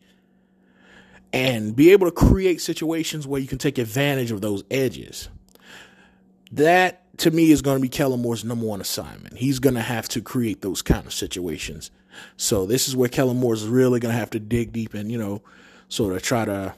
and 1.32 1.74
be 1.74 1.92
able 1.92 2.06
to 2.06 2.12
create 2.12 2.60
situations 2.60 3.26
where 3.26 3.40
you 3.40 3.48
can 3.48 3.58
take 3.58 3.78
advantage 3.78 4.30
of 4.30 4.40
those 4.40 4.64
edges. 4.70 5.28
That 6.50 7.02
to 7.18 7.30
me 7.30 7.50
is 7.50 7.62
going 7.62 7.76
to 7.76 7.82
be 7.82 7.88
Kellen 7.88 8.20
Moore's 8.20 8.44
number 8.44 8.66
one 8.66 8.80
assignment. 8.80 9.38
He's 9.38 9.58
going 9.58 9.74
to 9.74 9.82
have 9.82 10.08
to 10.08 10.20
create 10.20 10.62
those 10.62 10.82
kind 10.82 11.06
of 11.06 11.12
situations. 11.12 11.90
So 12.36 12.66
this 12.66 12.88
is 12.88 12.96
where 12.96 13.08
Kellen 13.08 13.38
Moore 13.38 13.54
is 13.54 13.66
really 13.66 14.00
going 14.00 14.12
to 14.12 14.18
have 14.18 14.30
to 14.30 14.40
dig 14.40 14.72
deep 14.72 14.94
and 14.94 15.10
you 15.10 15.18
know 15.18 15.42
sort 15.88 16.14
of 16.14 16.22
try 16.22 16.44
to 16.44 16.74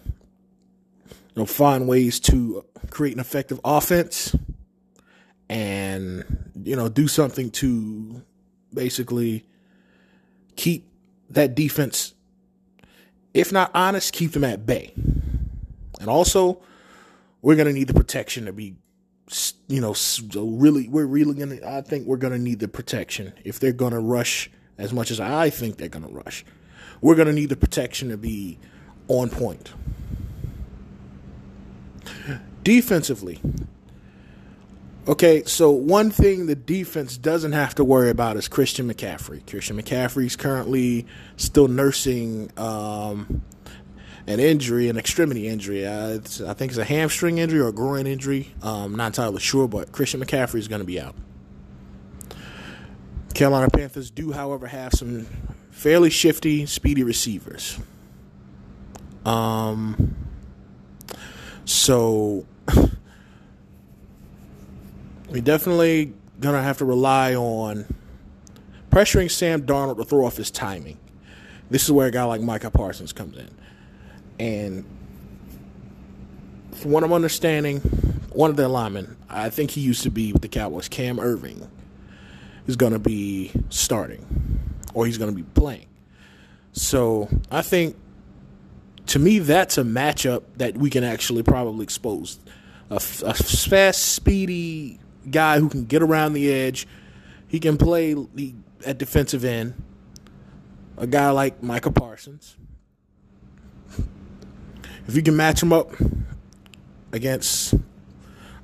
you 1.07 1.15
know 1.37 1.47
find 1.47 1.89
ways 1.89 2.21
to 2.21 2.65
create 2.91 3.15
an 3.15 3.21
effective 3.21 3.61
offense 3.65 4.37
and 5.55 6.25
you 6.65 6.75
know 6.75 6.89
do 6.89 7.07
something 7.07 7.49
to 7.49 8.21
basically 8.75 9.47
keep 10.57 10.89
that 11.31 11.55
defense 11.55 12.13
if 13.33 13.53
not 13.53 13.71
honest 13.73 14.13
keep 14.13 14.33
them 14.33 14.43
at 14.43 14.67
bay. 14.67 14.93
And 16.01 16.09
also 16.09 16.61
we're 17.41 17.55
going 17.55 17.69
to 17.69 17.73
need 17.73 17.87
the 17.87 17.95
protection 17.95 18.47
to 18.47 18.53
be 18.53 18.75
you 19.69 19.81
know 19.81 19.95
really 20.35 20.89
we're 20.89 21.07
really 21.07 21.35
going 21.35 21.61
to 21.61 21.69
I 21.69 21.83
think 21.83 22.09
we're 22.09 22.17
going 22.17 22.33
to 22.33 22.39
need 22.39 22.59
the 22.59 22.69
protection. 22.69 23.33
If 23.45 23.61
they're 23.61 23.73
going 23.73 23.93
to 23.93 24.01
rush 24.01 24.51
as 24.77 24.93
much 24.93 25.13
as 25.13 25.21
I 25.21 25.51
think 25.51 25.77
they're 25.77 25.89
going 25.89 26.07
to 26.07 26.13
rush 26.13 26.45
we're 27.01 27.15
going 27.15 27.29
to 27.29 27.33
need 27.33 27.51
the 27.51 27.57
protection 27.57 28.09
to 28.09 28.17
be 28.17 28.59
on 29.07 29.29
point. 29.29 29.73
Defensively 32.65 33.41
Okay, 35.07 35.45
so 35.45 35.71
one 35.71 36.11
thing 36.11 36.47
the 36.47 36.55
defense 36.55 37.19
doesn't 37.19 37.53
have 37.53 37.75
to 37.75 37.85
worry 37.85 38.09
about 38.09 38.39
is 38.39 38.49
Christian 38.49 38.91
McCaffrey. 38.91 39.47
Christian 39.47 39.77
McCaffrey 39.77 40.25
is 40.25 40.35
currently 40.35 41.07
still 41.37 41.69
nursing 41.69 42.51
um, 42.57 43.43
an 44.27 44.41
injury, 44.41 44.89
an 44.89 44.97
extremity 44.97 45.47
injury. 45.47 45.87
Uh, 45.87 46.15
I 46.47 46.55
think 46.55 46.73
it's 46.73 46.79
a 46.79 46.85
hamstring 46.85 47.37
injury 47.37 47.61
or 47.61 47.69
a 47.69 47.73
groin 47.73 48.07
injury. 48.07 48.55
Um, 48.63 48.95
not 48.97 49.09
entirely 49.09 49.41
sure, 49.41 49.69
but 49.69 49.93
Christian 49.93 50.21
McCaffrey 50.21 50.59
is 50.59 50.69
going 50.69 50.81
to 50.81 50.87
be 50.87 50.99
out. 50.99 51.15
Carolina 53.35 53.69
Panthers 53.69 54.11
do, 54.11 54.33
however, 54.33 54.69
have 54.69 54.95
some 54.95 55.27
fairly 55.71 56.09
shifty, 56.09 56.65
speedy 56.65 57.03
receivers. 57.03 57.79
Um, 59.27 60.17
so 61.67 62.47
we 65.35 65.41
definitely 65.41 66.15
gonna 66.39 66.63
have 66.63 66.79
to 66.79 66.85
rely 66.85 67.35
on 67.35 67.93
pressuring 68.91 69.29
Sam 69.29 69.63
Darnold 69.63 69.97
to 69.97 70.05
throw 70.05 70.25
off 70.25 70.37
his 70.37 70.49
timing. 70.49 70.97
This 71.71 71.83
is 71.83 71.91
where 71.91 72.07
a 72.07 72.13
guy 72.13 72.23
like 72.23 72.41
Micah 72.41 72.71
Parsons 72.71 73.13
comes 73.13 73.37
in. 73.37 73.51
And 74.39 74.85
from 76.71 76.93
what 76.93 77.03
I'm 77.03 77.13
understanding, 77.13 77.81
one 78.33 78.49
of 78.49 78.57
the 78.57 78.69
linemen, 78.69 79.17
I 79.29 79.51
think 79.51 79.73
he 79.73 79.81
used 79.81 80.05
to 80.05 80.11
be 80.11 80.33
with 80.33 80.43
the 80.43 80.49
Cowboys, 80.49 80.89
Cam 80.89 81.17
Erving, 81.17 81.69
is 82.69 82.77
going 82.77 82.93
to 82.93 83.01
be 83.01 83.51
starting 83.71 84.25
or 84.93 85.05
he's 85.05 85.19
going 85.19 85.31
to 85.31 85.37
be 85.37 85.43
playing. 85.43 85.87
So 86.75 87.29
I 87.51 87.63
think, 87.63 87.97
to 89.07 89.19
me, 89.19 89.41
that's 89.41 89.79
a 89.79 89.83
matchup 89.83 90.45
that 90.59 90.77
we 90.77 90.91
can 90.91 91.03
actually 91.03 91.43
probably 91.43 91.83
expose. 91.83 92.39
A, 92.91 92.97
a 92.97 93.35
fast, 93.35 94.13
speedy 94.15 95.01
guy 95.31 95.59
who 95.59 95.69
can 95.69 95.85
get 95.85 96.03
around 96.03 96.33
the 96.33 96.53
edge. 96.53 96.87
He 97.49 97.61
can 97.61 97.77
play 97.77 98.17
at 98.85 98.99
defensive 98.99 99.45
end. 99.45 99.75
A 100.97 101.07
guy 101.07 101.31
like 101.31 101.63
Micah 101.63 101.91
Parsons. 101.91 102.57
If 105.07 105.17
you 105.17 105.23
can 105.23 105.37
match 105.37 105.63
him 105.63 105.73
up 105.73 105.93
against 107.13 107.75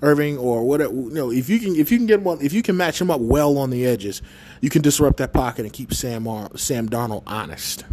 Erving 0.01 0.41
or 0.41 0.65
whatever, 0.65 0.93
you 0.93 1.11
know, 1.11 1.31
if 1.31 1.49
you 1.49 1.59
can 1.59 1.77
if 1.77 1.91
you 1.91 1.99
can 1.99 2.07
get 2.07 2.23
one 2.23 2.41
if 2.41 2.53
you 2.53 2.63
can 2.63 2.77
match 2.77 3.01
him 3.01 3.11
up 3.11 3.21
well 3.21 3.59
on 3.59 3.71
the 3.71 3.85
edges, 3.85 4.23
you 4.61 4.71
can 4.71 4.81
disrupt 4.81 5.19
that 5.19 5.33
pocket 5.33 5.65
and 5.65 5.73
keep 5.73 5.93
Sam 5.93 6.25
Sam 6.57 6.89
Darnold 6.89 7.25
honest. 7.27 7.85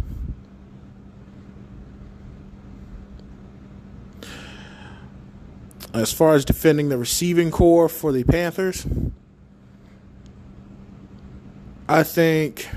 As 5.94 6.12
far 6.12 6.34
as 6.34 6.44
defending 6.44 6.90
the 6.90 6.98
receiving 6.98 7.50
corps 7.50 7.88
for 7.88 8.12
the 8.12 8.24
Panthers, 8.24 8.86
I 11.88 12.02
think 12.02 12.68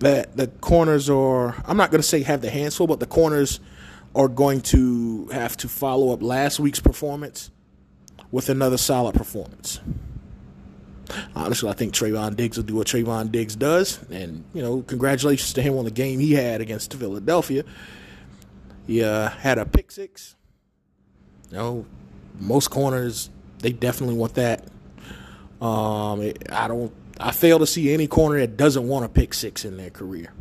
that 0.00 0.36
the 0.36 0.48
corners 0.48 1.08
are, 1.08 1.62
I'm 1.64 1.76
not 1.76 1.92
going 1.92 2.02
to 2.02 2.06
say 2.06 2.22
have 2.22 2.40
the 2.40 2.50
hands 2.50 2.76
full, 2.76 2.88
but 2.88 2.98
the 2.98 3.06
corners 3.06 3.60
are 4.16 4.28
going 4.28 4.60
to 4.60 5.28
have 5.28 5.56
to 5.58 5.68
follow 5.68 6.12
up 6.12 6.22
last 6.22 6.58
week's 6.58 6.80
performance 6.80 7.50
with 8.32 8.48
another 8.48 8.76
solid 8.76 9.14
performance. 9.14 9.78
Honestly, 11.36 11.68
I 11.68 11.72
think 11.74 11.94
Trevon 11.94 12.36
Diggs 12.36 12.56
will 12.56 12.64
do 12.64 12.74
what 12.74 12.88
Trevon 12.88 13.30
Diggs 13.30 13.54
does. 13.54 14.02
And, 14.10 14.44
you 14.52 14.62
know, 14.62 14.82
congratulations 14.82 15.52
to 15.52 15.62
him 15.62 15.78
on 15.78 15.84
the 15.84 15.90
game 15.90 16.18
he 16.18 16.32
had 16.32 16.60
against 16.60 16.92
Philadelphia. 16.94 17.64
He 18.86 19.02
uh, 19.02 19.28
had 19.28 19.58
a 19.58 19.66
pick 19.66 19.90
six. 19.90 20.36
You 21.50 21.56
know, 21.56 21.86
most 22.40 22.70
corners 22.70 23.30
they 23.62 23.72
definitely 23.72 24.16
want 24.16 24.34
that. 24.34 24.66
Um, 25.60 26.20
it, 26.20 26.48
I 26.50 26.68
don't. 26.68 26.92
I 27.18 27.30
fail 27.30 27.60
to 27.60 27.66
see 27.66 27.94
any 27.94 28.08
corner 28.08 28.40
that 28.40 28.56
doesn't 28.56 28.86
want 28.86 29.04
a 29.04 29.08
pick 29.08 29.32
six 29.32 29.64
in 29.64 29.76
their 29.76 29.90
career. 29.90 30.32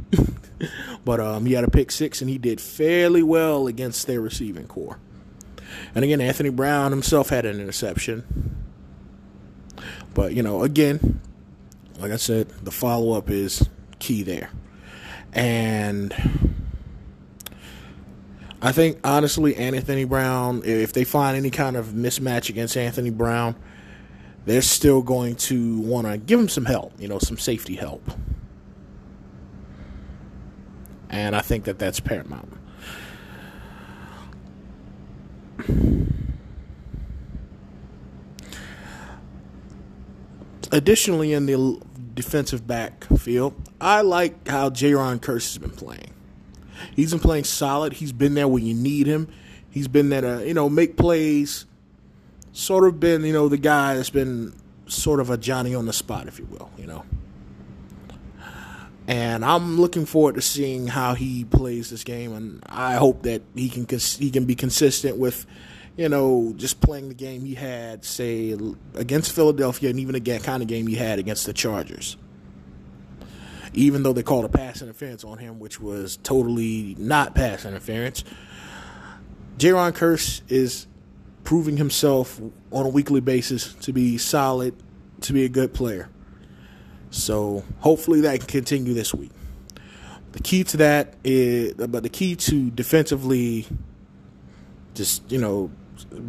but 1.05 1.19
um, 1.19 1.45
he 1.45 1.53
had 1.53 1.63
a 1.63 1.69
pick 1.69 1.91
six 1.91 2.21
and 2.21 2.29
he 2.29 2.39
did 2.39 2.59
fairly 2.59 3.21
well 3.21 3.67
against 3.67 4.07
their 4.07 4.19
receiving 4.19 4.65
corps. 4.65 4.97
And 5.93 6.03
again, 6.03 6.21
Anthony 6.21 6.49
Brown 6.49 6.91
himself 6.91 7.29
had 7.29 7.45
an 7.45 7.59
interception. 7.59 8.65
But 10.15 10.33
you 10.33 10.41
know, 10.41 10.63
again, 10.63 11.21
like 11.99 12.11
I 12.11 12.15
said, 12.15 12.49
the 12.63 12.71
follow 12.71 13.15
up 13.15 13.29
is 13.29 13.69
key 13.99 14.23
there. 14.23 14.49
And 15.33 16.13
I 18.61 18.71
think 18.71 18.99
honestly, 19.03 19.55
Anthony 19.55 20.03
Brown, 20.03 20.61
if 20.63 20.93
they 20.93 21.03
find 21.03 21.35
any 21.35 21.49
kind 21.49 21.75
of 21.75 21.87
mismatch 21.87 22.49
against 22.49 22.77
Anthony 22.77 23.09
Brown, 23.09 23.55
they're 24.45 24.61
still 24.61 25.01
going 25.01 25.35
to 25.35 25.79
want 25.81 26.05
to 26.07 26.17
give 26.17 26.39
him 26.39 26.49
some 26.49 26.65
help, 26.65 26.93
you 26.99 27.07
know, 27.07 27.17
some 27.17 27.37
safety 27.37 27.75
help. 27.75 28.07
And 31.09 31.35
I 31.35 31.41
think 31.41 31.65
that 31.65 31.79
that's 31.79 31.99
paramount. 31.99 32.53
Additionally, 40.71 41.33
in 41.33 41.47
the 41.47 41.81
defensive 42.13 42.65
backfield, 42.65 43.53
I 43.81 44.01
like 44.01 44.47
how 44.47 44.69
Jayron 44.69 45.19
Kearse 45.19 45.53
has 45.53 45.57
been 45.57 45.71
playing. 45.71 46.13
He's 46.95 47.11
been 47.11 47.19
playing 47.19 47.45
solid. 47.45 47.93
He's 47.93 48.11
been 48.11 48.33
there 48.33 48.47
when 48.47 48.65
you 48.65 48.73
need 48.73 49.07
him. 49.07 49.27
He's 49.69 49.87
been 49.87 50.09
there 50.09 50.21
to, 50.21 50.37
uh, 50.37 50.39
you 50.39 50.53
know, 50.53 50.69
make 50.69 50.97
plays 50.97 51.65
sort 52.51 52.85
of 52.85 52.99
been, 52.99 53.23
you 53.23 53.33
know, 53.33 53.47
the 53.47 53.57
guy 53.57 53.95
that's 53.95 54.09
been 54.09 54.53
sort 54.87 55.19
of 55.19 55.29
a 55.29 55.37
Johnny 55.37 55.73
on 55.73 55.85
the 55.85 55.93
spot, 55.93 56.27
if 56.27 56.39
you 56.39 56.45
will, 56.45 56.69
you 56.77 56.85
know. 56.85 57.05
And 59.07 59.43
I'm 59.43 59.79
looking 59.79 60.05
forward 60.05 60.35
to 60.35 60.41
seeing 60.41 60.87
how 60.87 61.15
he 61.15 61.43
plays 61.43 61.89
this 61.89 62.03
game, 62.03 62.33
and 62.33 62.63
I 62.67 62.95
hope 62.95 63.23
that 63.23 63.41
he 63.55 63.67
can 63.67 63.87
he 63.87 64.29
can 64.29 64.45
be 64.45 64.55
consistent 64.55 65.17
with, 65.17 65.45
you 65.97 66.07
know, 66.07 66.53
just 66.55 66.81
playing 66.81 67.09
the 67.09 67.15
game 67.15 67.43
he 67.43 67.55
had, 67.55 68.05
say, 68.05 68.55
against 68.95 69.33
Philadelphia, 69.33 69.89
and 69.89 69.99
even 69.99 70.21
the 70.21 70.39
kind 70.39 70.61
of 70.61 70.67
game 70.67 70.87
he 70.87 70.95
had 70.95 71.19
against 71.19 71.45
the 71.45 71.53
Chargers. 71.53 72.15
Even 73.73 74.03
though 74.03 74.13
they 74.13 74.23
called 74.23 74.45
a 74.45 74.49
pass 74.49 74.81
interference 74.81 75.23
on 75.23 75.37
him, 75.37 75.59
which 75.59 75.79
was 75.79 76.17
totally 76.17 76.95
not 76.99 77.35
pass 77.35 77.65
interference, 77.65 78.23
Jayron 79.57 79.93
Kearse 79.93 80.41
is 80.49 80.87
proving 81.43 81.77
himself 81.77 82.39
on 82.71 82.85
a 82.85 82.89
weekly 82.89 83.21
basis 83.21 83.73
to 83.73 83.93
be 83.93 84.17
solid, 84.17 84.75
to 85.21 85.33
be 85.33 85.45
a 85.45 85.49
good 85.49 85.73
player. 85.73 86.09
So 87.11 87.63
hopefully 87.79 88.21
that 88.21 88.39
can 88.39 88.47
continue 88.47 88.93
this 88.93 89.13
week. 89.13 89.31
The 90.31 90.39
key 90.39 90.63
to 90.65 90.77
that 90.77 91.15
is, 91.23 91.73
but 91.73 92.03
the 92.03 92.09
key 92.09 92.35
to 92.37 92.71
defensively, 92.71 93.67
just 94.95 95.29
you 95.31 95.37
know, 95.37 95.71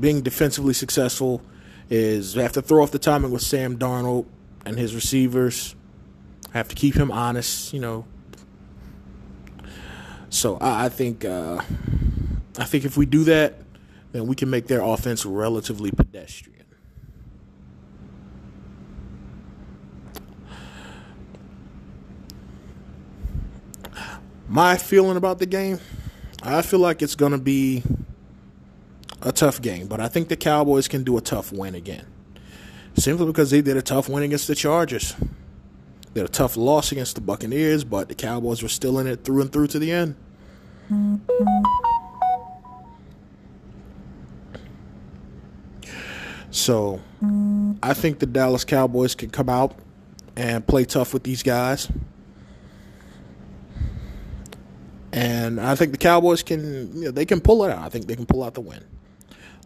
being 0.00 0.22
defensively 0.22 0.74
successful 0.74 1.42
is 1.88 2.34
have 2.34 2.52
to 2.52 2.62
throw 2.62 2.82
off 2.82 2.90
the 2.90 2.98
timing 2.98 3.30
with 3.30 3.42
Sam 3.42 3.78
Darnold 3.78 4.26
and 4.66 4.78
his 4.78 4.94
receivers. 4.94 5.76
Have 6.52 6.68
to 6.68 6.74
keep 6.74 6.94
him 6.94 7.10
honest, 7.10 7.72
you 7.72 7.80
know. 7.80 8.04
So 10.28 10.56
I, 10.58 10.86
I 10.86 10.88
think 10.88 11.24
uh, 11.24 11.62
I 12.58 12.64
think 12.64 12.84
if 12.84 12.96
we 12.96 13.06
do 13.06 13.24
that, 13.24 13.54
then 14.12 14.26
we 14.26 14.34
can 14.34 14.50
make 14.50 14.66
their 14.66 14.82
offense 14.82 15.24
relatively 15.24 15.90
pedestrian. 15.90 16.52
My 24.48 24.76
feeling 24.76 25.16
about 25.16 25.38
the 25.38 25.46
game, 25.46 25.80
I 26.42 26.60
feel 26.60 26.80
like 26.80 27.00
it's 27.00 27.14
going 27.14 27.32
to 27.32 27.38
be 27.38 27.82
a 29.22 29.32
tough 29.32 29.62
game, 29.62 29.86
but 29.86 29.98
I 29.98 30.08
think 30.08 30.28
the 30.28 30.36
Cowboys 30.36 30.88
can 30.88 31.04
do 31.04 31.16
a 31.16 31.22
tough 31.22 31.52
win 31.52 31.74
again. 31.74 32.04
Simply 32.98 33.24
because 33.24 33.50
they 33.50 33.62
did 33.62 33.78
a 33.78 33.82
tough 33.82 34.10
win 34.10 34.22
against 34.22 34.48
the 34.48 34.54
Chargers. 34.54 35.14
They 36.12 36.20
had 36.20 36.28
a 36.28 36.32
tough 36.32 36.56
loss 36.56 36.92
against 36.92 37.14
the 37.14 37.20
Buccaneers, 37.20 37.84
but 37.84 38.08
the 38.08 38.14
Cowboys 38.14 38.62
were 38.62 38.68
still 38.68 38.98
in 38.98 39.06
it 39.06 39.24
through 39.24 39.42
and 39.42 39.52
through 39.52 39.68
to 39.68 39.78
the 39.78 39.90
end. 39.90 40.14
So 46.50 47.00
I 47.82 47.94
think 47.94 48.18
the 48.18 48.26
Dallas 48.26 48.64
Cowboys 48.64 49.14
can 49.14 49.30
come 49.30 49.48
out 49.48 49.74
and 50.36 50.66
play 50.66 50.84
tough 50.84 51.14
with 51.14 51.22
these 51.22 51.42
guys. 51.42 51.90
And 55.12 55.60
I 55.60 55.74
think 55.74 55.92
the 55.92 55.98
Cowboys 55.98 56.42
can 56.42 56.94
you 56.94 57.04
know, 57.06 57.10
they 57.10 57.24
can 57.24 57.40
pull 57.40 57.64
it 57.64 57.70
out. 57.70 57.78
I 57.78 57.88
think 57.88 58.06
they 58.06 58.16
can 58.16 58.26
pull 58.26 58.42
out 58.42 58.54
the 58.54 58.60
win. 58.60 58.84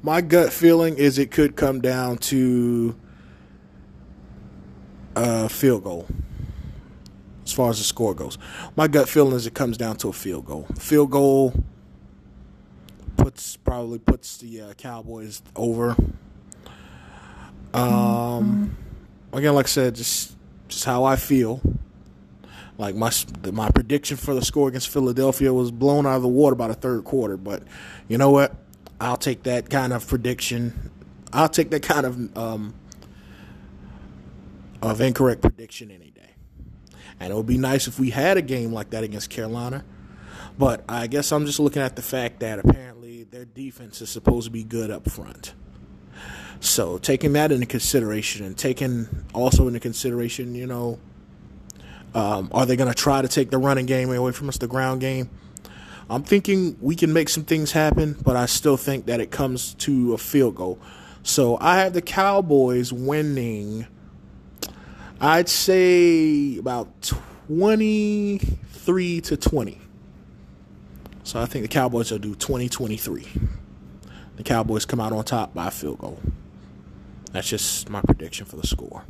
My 0.02 0.20
gut 0.20 0.52
feeling 0.52 0.96
is 0.96 1.18
it 1.18 1.32
could 1.32 1.56
come 1.56 1.80
down 1.80 2.18
to 2.18 2.94
a 5.16 5.48
field 5.48 5.82
goal. 5.84 6.06
As 7.46 7.52
far 7.52 7.70
as 7.70 7.78
the 7.78 7.84
score 7.84 8.12
goes, 8.12 8.38
my 8.74 8.88
gut 8.88 9.08
feeling 9.08 9.36
is 9.36 9.46
it 9.46 9.54
comes 9.54 9.76
down 9.76 9.96
to 9.98 10.08
a 10.08 10.12
field 10.12 10.46
goal. 10.46 10.66
Field 10.80 11.12
goal 11.12 11.54
puts 13.16 13.56
probably 13.56 14.00
puts 14.00 14.36
the 14.38 14.62
uh, 14.62 14.72
Cowboys 14.74 15.42
over. 15.54 15.94
Um, 17.72 18.76
again, 19.32 19.54
like 19.54 19.66
I 19.66 19.68
said, 19.68 19.94
just 19.94 20.36
just 20.66 20.84
how 20.84 21.04
I 21.04 21.14
feel. 21.14 21.60
Like 22.78 22.94
my 22.94 23.10
my 23.52 23.70
prediction 23.70 24.16
for 24.16 24.34
the 24.34 24.44
score 24.44 24.68
against 24.68 24.88
Philadelphia 24.88 25.52
was 25.52 25.70
blown 25.70 26.04
out 26.04 26.16
of 26.16 26.22
the 26.22 26.28
water 26.28 26.56
by 26.56 26.68
the 26.68 26.74
third 26.74 27.04
quarter, 27.04 27.36
but 27.36 27.62
you 28.08 28.18
know 28.18 28.30
what? 28.30 28.54
I'll 29.00 29.16
take 29.16 29.44
that 29.44 29.70
kind 29.70 29.92
of 29.92 30.06
prediction. 30.06 30.90
I'll 31.32 31.48
take 31.48 31.70
that 31.70 31.82
kind 31.82 32.06
of 32.06 32.36
um, 32.36 32.74
of 34.82 35.00
incorrect 35.00 35.42
prediction 35.42 35.90
any 35.90 36.10
day. 36.10 36.35
And 37.20 37.32
it 37.32 37.36
would 37.36 37.46
be 37.46 37.58
nice 37.58 37.86
if 37.86 37.98
we 37.98 38.10
had 38.10 38.36
a 38.36 38.42
game 38.42 38.72
like 38.72 38.90
that 38.90 39.04
against 39.04 39.30
Carolina. 39.30 39.84
But 40.58 40.84
I 40.88 41.06
guess 41.06 41.32
I'm 41.32 41.46
just 41.46 41.60
looking 41.60 41.82
at 41.82 41.96
the 41.96 42.02
fact 42.02 42.40
that 42.40 42.58
apparently 42.58 43.24
their 43.24 43.44
defense 43.44 44.00
is 44.00 44.08
supposed 44.08 44.46
to 44.46 44.50
be 44.50 44.64
good 44.64 44.90
up 44.90 45.08
front. 45.10 45.54
So 46.60 46.98
taking 46.98 47.34
that 47.34 47.52
into 47.52 47.66
consideration 47.66 48.44
and 48.46 48.56
taking 48.56 49.08
also 49.34 49.68
into 49.68 49.80
consideration, 49.80 50.54
you 50.54 50.66
know, 50.66 50.98
um, 52.14 52.50
are 52.54 52.64
they 52.64 52.76
going 52.76 52.88
to 52.88 52.94
try 52.94 53.20
to 53.20 53.28
take 53.28 53.50
the 53.50 53.58
running 53.58 53.84
game 53.84 54.10
away 54.10 54.32
from 54.32 54.48
us, 54.48 54.56
the 54.56 54.66
ground 54.66 55.02
game? 55.02 55.28
I'm 56.08 56.22
thinking 56.22 56.76
we 56.80 56.94
can 56.94 57.12
make 57.12 57.28
some 57.28 57.44
things 57.44 57.72
happen, 57.72 58.16
but 58.22 58.36
I 58.36 58.46
still 58.46 58.76
think 58.76 59.06
that 59.06 59.20
it 59.20 59.30
comes 59.30 59.74
to 59.74 60.14
a 60.14 60.18
field 60.18 60.54
goal. 60.54 60.78
So 61.22 61.58
I 61.60 61.78
have 61.78 61.92
the 61.92 62.02
Cowboys 62.02 62.92
winning, 62.92 63.86
I'd 65.20 65.48
say 65.48 66.58
about 66.58 66.88
23 67.48 69.20
to 69.22 69.36
20. 69.36 69.80
So 71.22 71.40
I 71.40 71.46
think 71.46 71.62
the 71.62 71.68
Cowboys 71.68 72.10
will 72.10 72.18
do 72.18 72.34
20 72.34 72.68
23. 72.68 73.26
The 74.36 74.42
Cowboys 74.42 74.84
come 74.84 75.00
out 75.00 75.12
on 75.12 75.24
top 75.24 75.54
by 75.54 75.68
a 75.68 75.70
field 75.70 75.98
goal. 75.98 76.20
That's 77.32 77.48
just 77.48 77.88
my 77.88 78.02
prediction 78.02 78.46
for 78.46 78.56
the 78.56 78.66
score. 78.66 79.04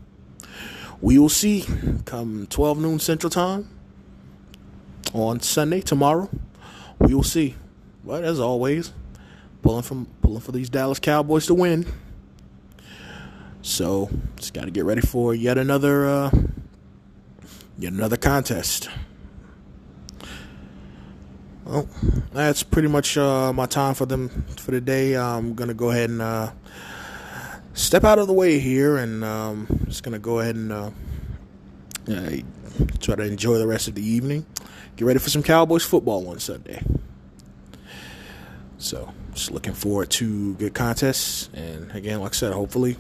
We 1.01 1.19
will 1.19 1.29
see 1.29 1.65
come 2.05 2.47
12 2.49 2.79
noon 2.79 2.99
Central 3.01 3.31
Time 3.31 3.69
on 5.13 5.41
Sunday, 5.41 5.81
tomorrow. 5.81 6.31
We 7.01 7.15
will 7.15 7.23
see. 7.23 7.57
But 8.05 8.25
as 8.25 8.39
always, 8.39 8.93
pulling 9.63 9.83
from 9.83 10.07
pulling 10.23 10.41
for 10.41 10.53
these 10.53 10.71
Dallas 10.71 11.01
Cowboys 11.01 11.47
to 11.47 11.55
win. 11.55 11.87
So 13.67 14.09
just 14.37 14.55
got 14.55 14.67
to 14.67 14.71
get 14.71 14.85
ready 14.85 15.01
for 15.01 15.35
yet 15.35 15.59
another 15.59 16.07
uh, 16.07 16.31
yet 17.77 17.93
another 17.93 18.17
contest. 18.17 18.89
Well, 21.65 21.89
that's 22.33 22.63
pretty 22.63 22.87
much 22.87 23.19
uh, 23.19 23.53
my 23.53 23.67
time 23.67 23.95
for 23.95 24.07
them 24.07 24.29
for 24.57 24.71
the 24.71 24.81
day. 24.81 25.17
I'm 25.17 25.55
gonna 25.55 25.75
go 25.75 25.91
ahead 25.91 26.11
and 26.11 26.23
uh, 26.23 26.53
step 27.75 28.05
out 28.05 28.21
of 28.21 28.29
the 28.29 28.33
way 28.33 28.61
here, 28.61 28.99
and 28.99 29.25
um, 29.25 29.67
just 29.87 30.05
gonna 30.05 30.21
go 30.21 30.39
ahead 30.39 30.55
and 30.55 30.71
uh, 30.71 30.91
try 33.01 33.17
to 33.17 33.25
enjoy 33.25 33.59
the 33.59 33.67
rest 33.67 33.89
of 33.89 33.97
the 33.97 34.07
evening. 34.07 34.47
Get 34.95 35.07
ready 35.07 35.19
for 35.19 35.29
some 35.29 35.43
Cowboys 35.43 35.85
football 35.85 36.29
on 36.29 36.39
Sunday. 36.39 36.85
So, 38.79 39.13
just 39.35 39.51
looking 39.51 39.75
forward 39.75 40.11
to 40.11 40.55
good 40.55 40.73
contests, 40.73 41.51
and 41.53 41.91
again, 41.91 42.21
like 42.21 42.31
I 42.31 42.37
said, 42.37 42.53
hopefully, 42.53 42.97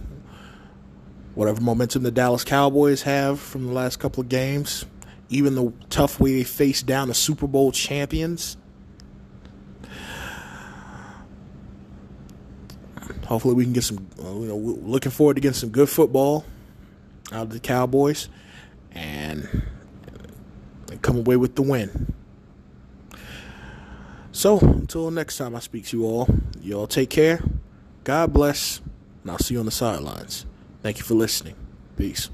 whatever 1.36 1.60
momentum 1.60 2.02
the 2.02 2.10
Dallas 2.10 2.42
Cowboys 2.42 3.02
have 3.02 3.38
from 3.38 3.68
the 3.68 3.72
last 3.72 4.00
couple 4.00 4.22
of 4.22 4.28
games, 4.28 4.84
even 5.28 5.54
the 5.54 5.72
tough 5.90 6.18
way 6.18 6.32
they 6.32 6.42
faced 6.42 6.86
down 6.86 7.06
the 7.06 7.14
Super 7.14 7.46
Bowl 7.46 7.70
champions 7.70 8.56
hopefully 13.26 13.54
we 13.54 13.64
can 13.64 13.72
get 13.72 13.84
some. 13.84 14.06
Uh, 14.18 14.32
you 14.32 14.46
know, 14.46 14.56
looking 14.56 15.12
forward 15.12 15.34
to 15.34 15.40
getting 15.40 15.54
some 15.54 15.70
good 15.70 15.88
football 15.88 16.44
out 17.32 17.42
of 17.42 17.50
the 17.50 17.60
Cowboys, 17.60 18.28
and, 18.92 19.62
come 21.02 21.18
away 21.18 21.36
with 21.36 21.54
the 21.56 21.62
win. 21.62 22.14
So 24.32 24.58
until 24.58 25.10
next 25.10 25.36
time 25.36 25.54
I 25.54 25.60
speak 25.60 25.86
to 25.86 25.98
you 25.98 26.04
all, 26.04 26.28
you 26.60 26.74
all 26.74 26.86
take 26.86 27.10
care. 27.10 27.42
God 28.04 28.32
bless, 28.32 28.80
and 29.22 29.32
I'll 29.32 29.38
see 29.38 29.54
you 29.54 29.60
on 29.60 29.66
the 29.66 29.72
sidelines. 29.72 30.46
Thank 30.86 30.98
you 30.98 31.04
for 31.04 31.14
listening. 31.14 31.56
Peace. 31.96 32.30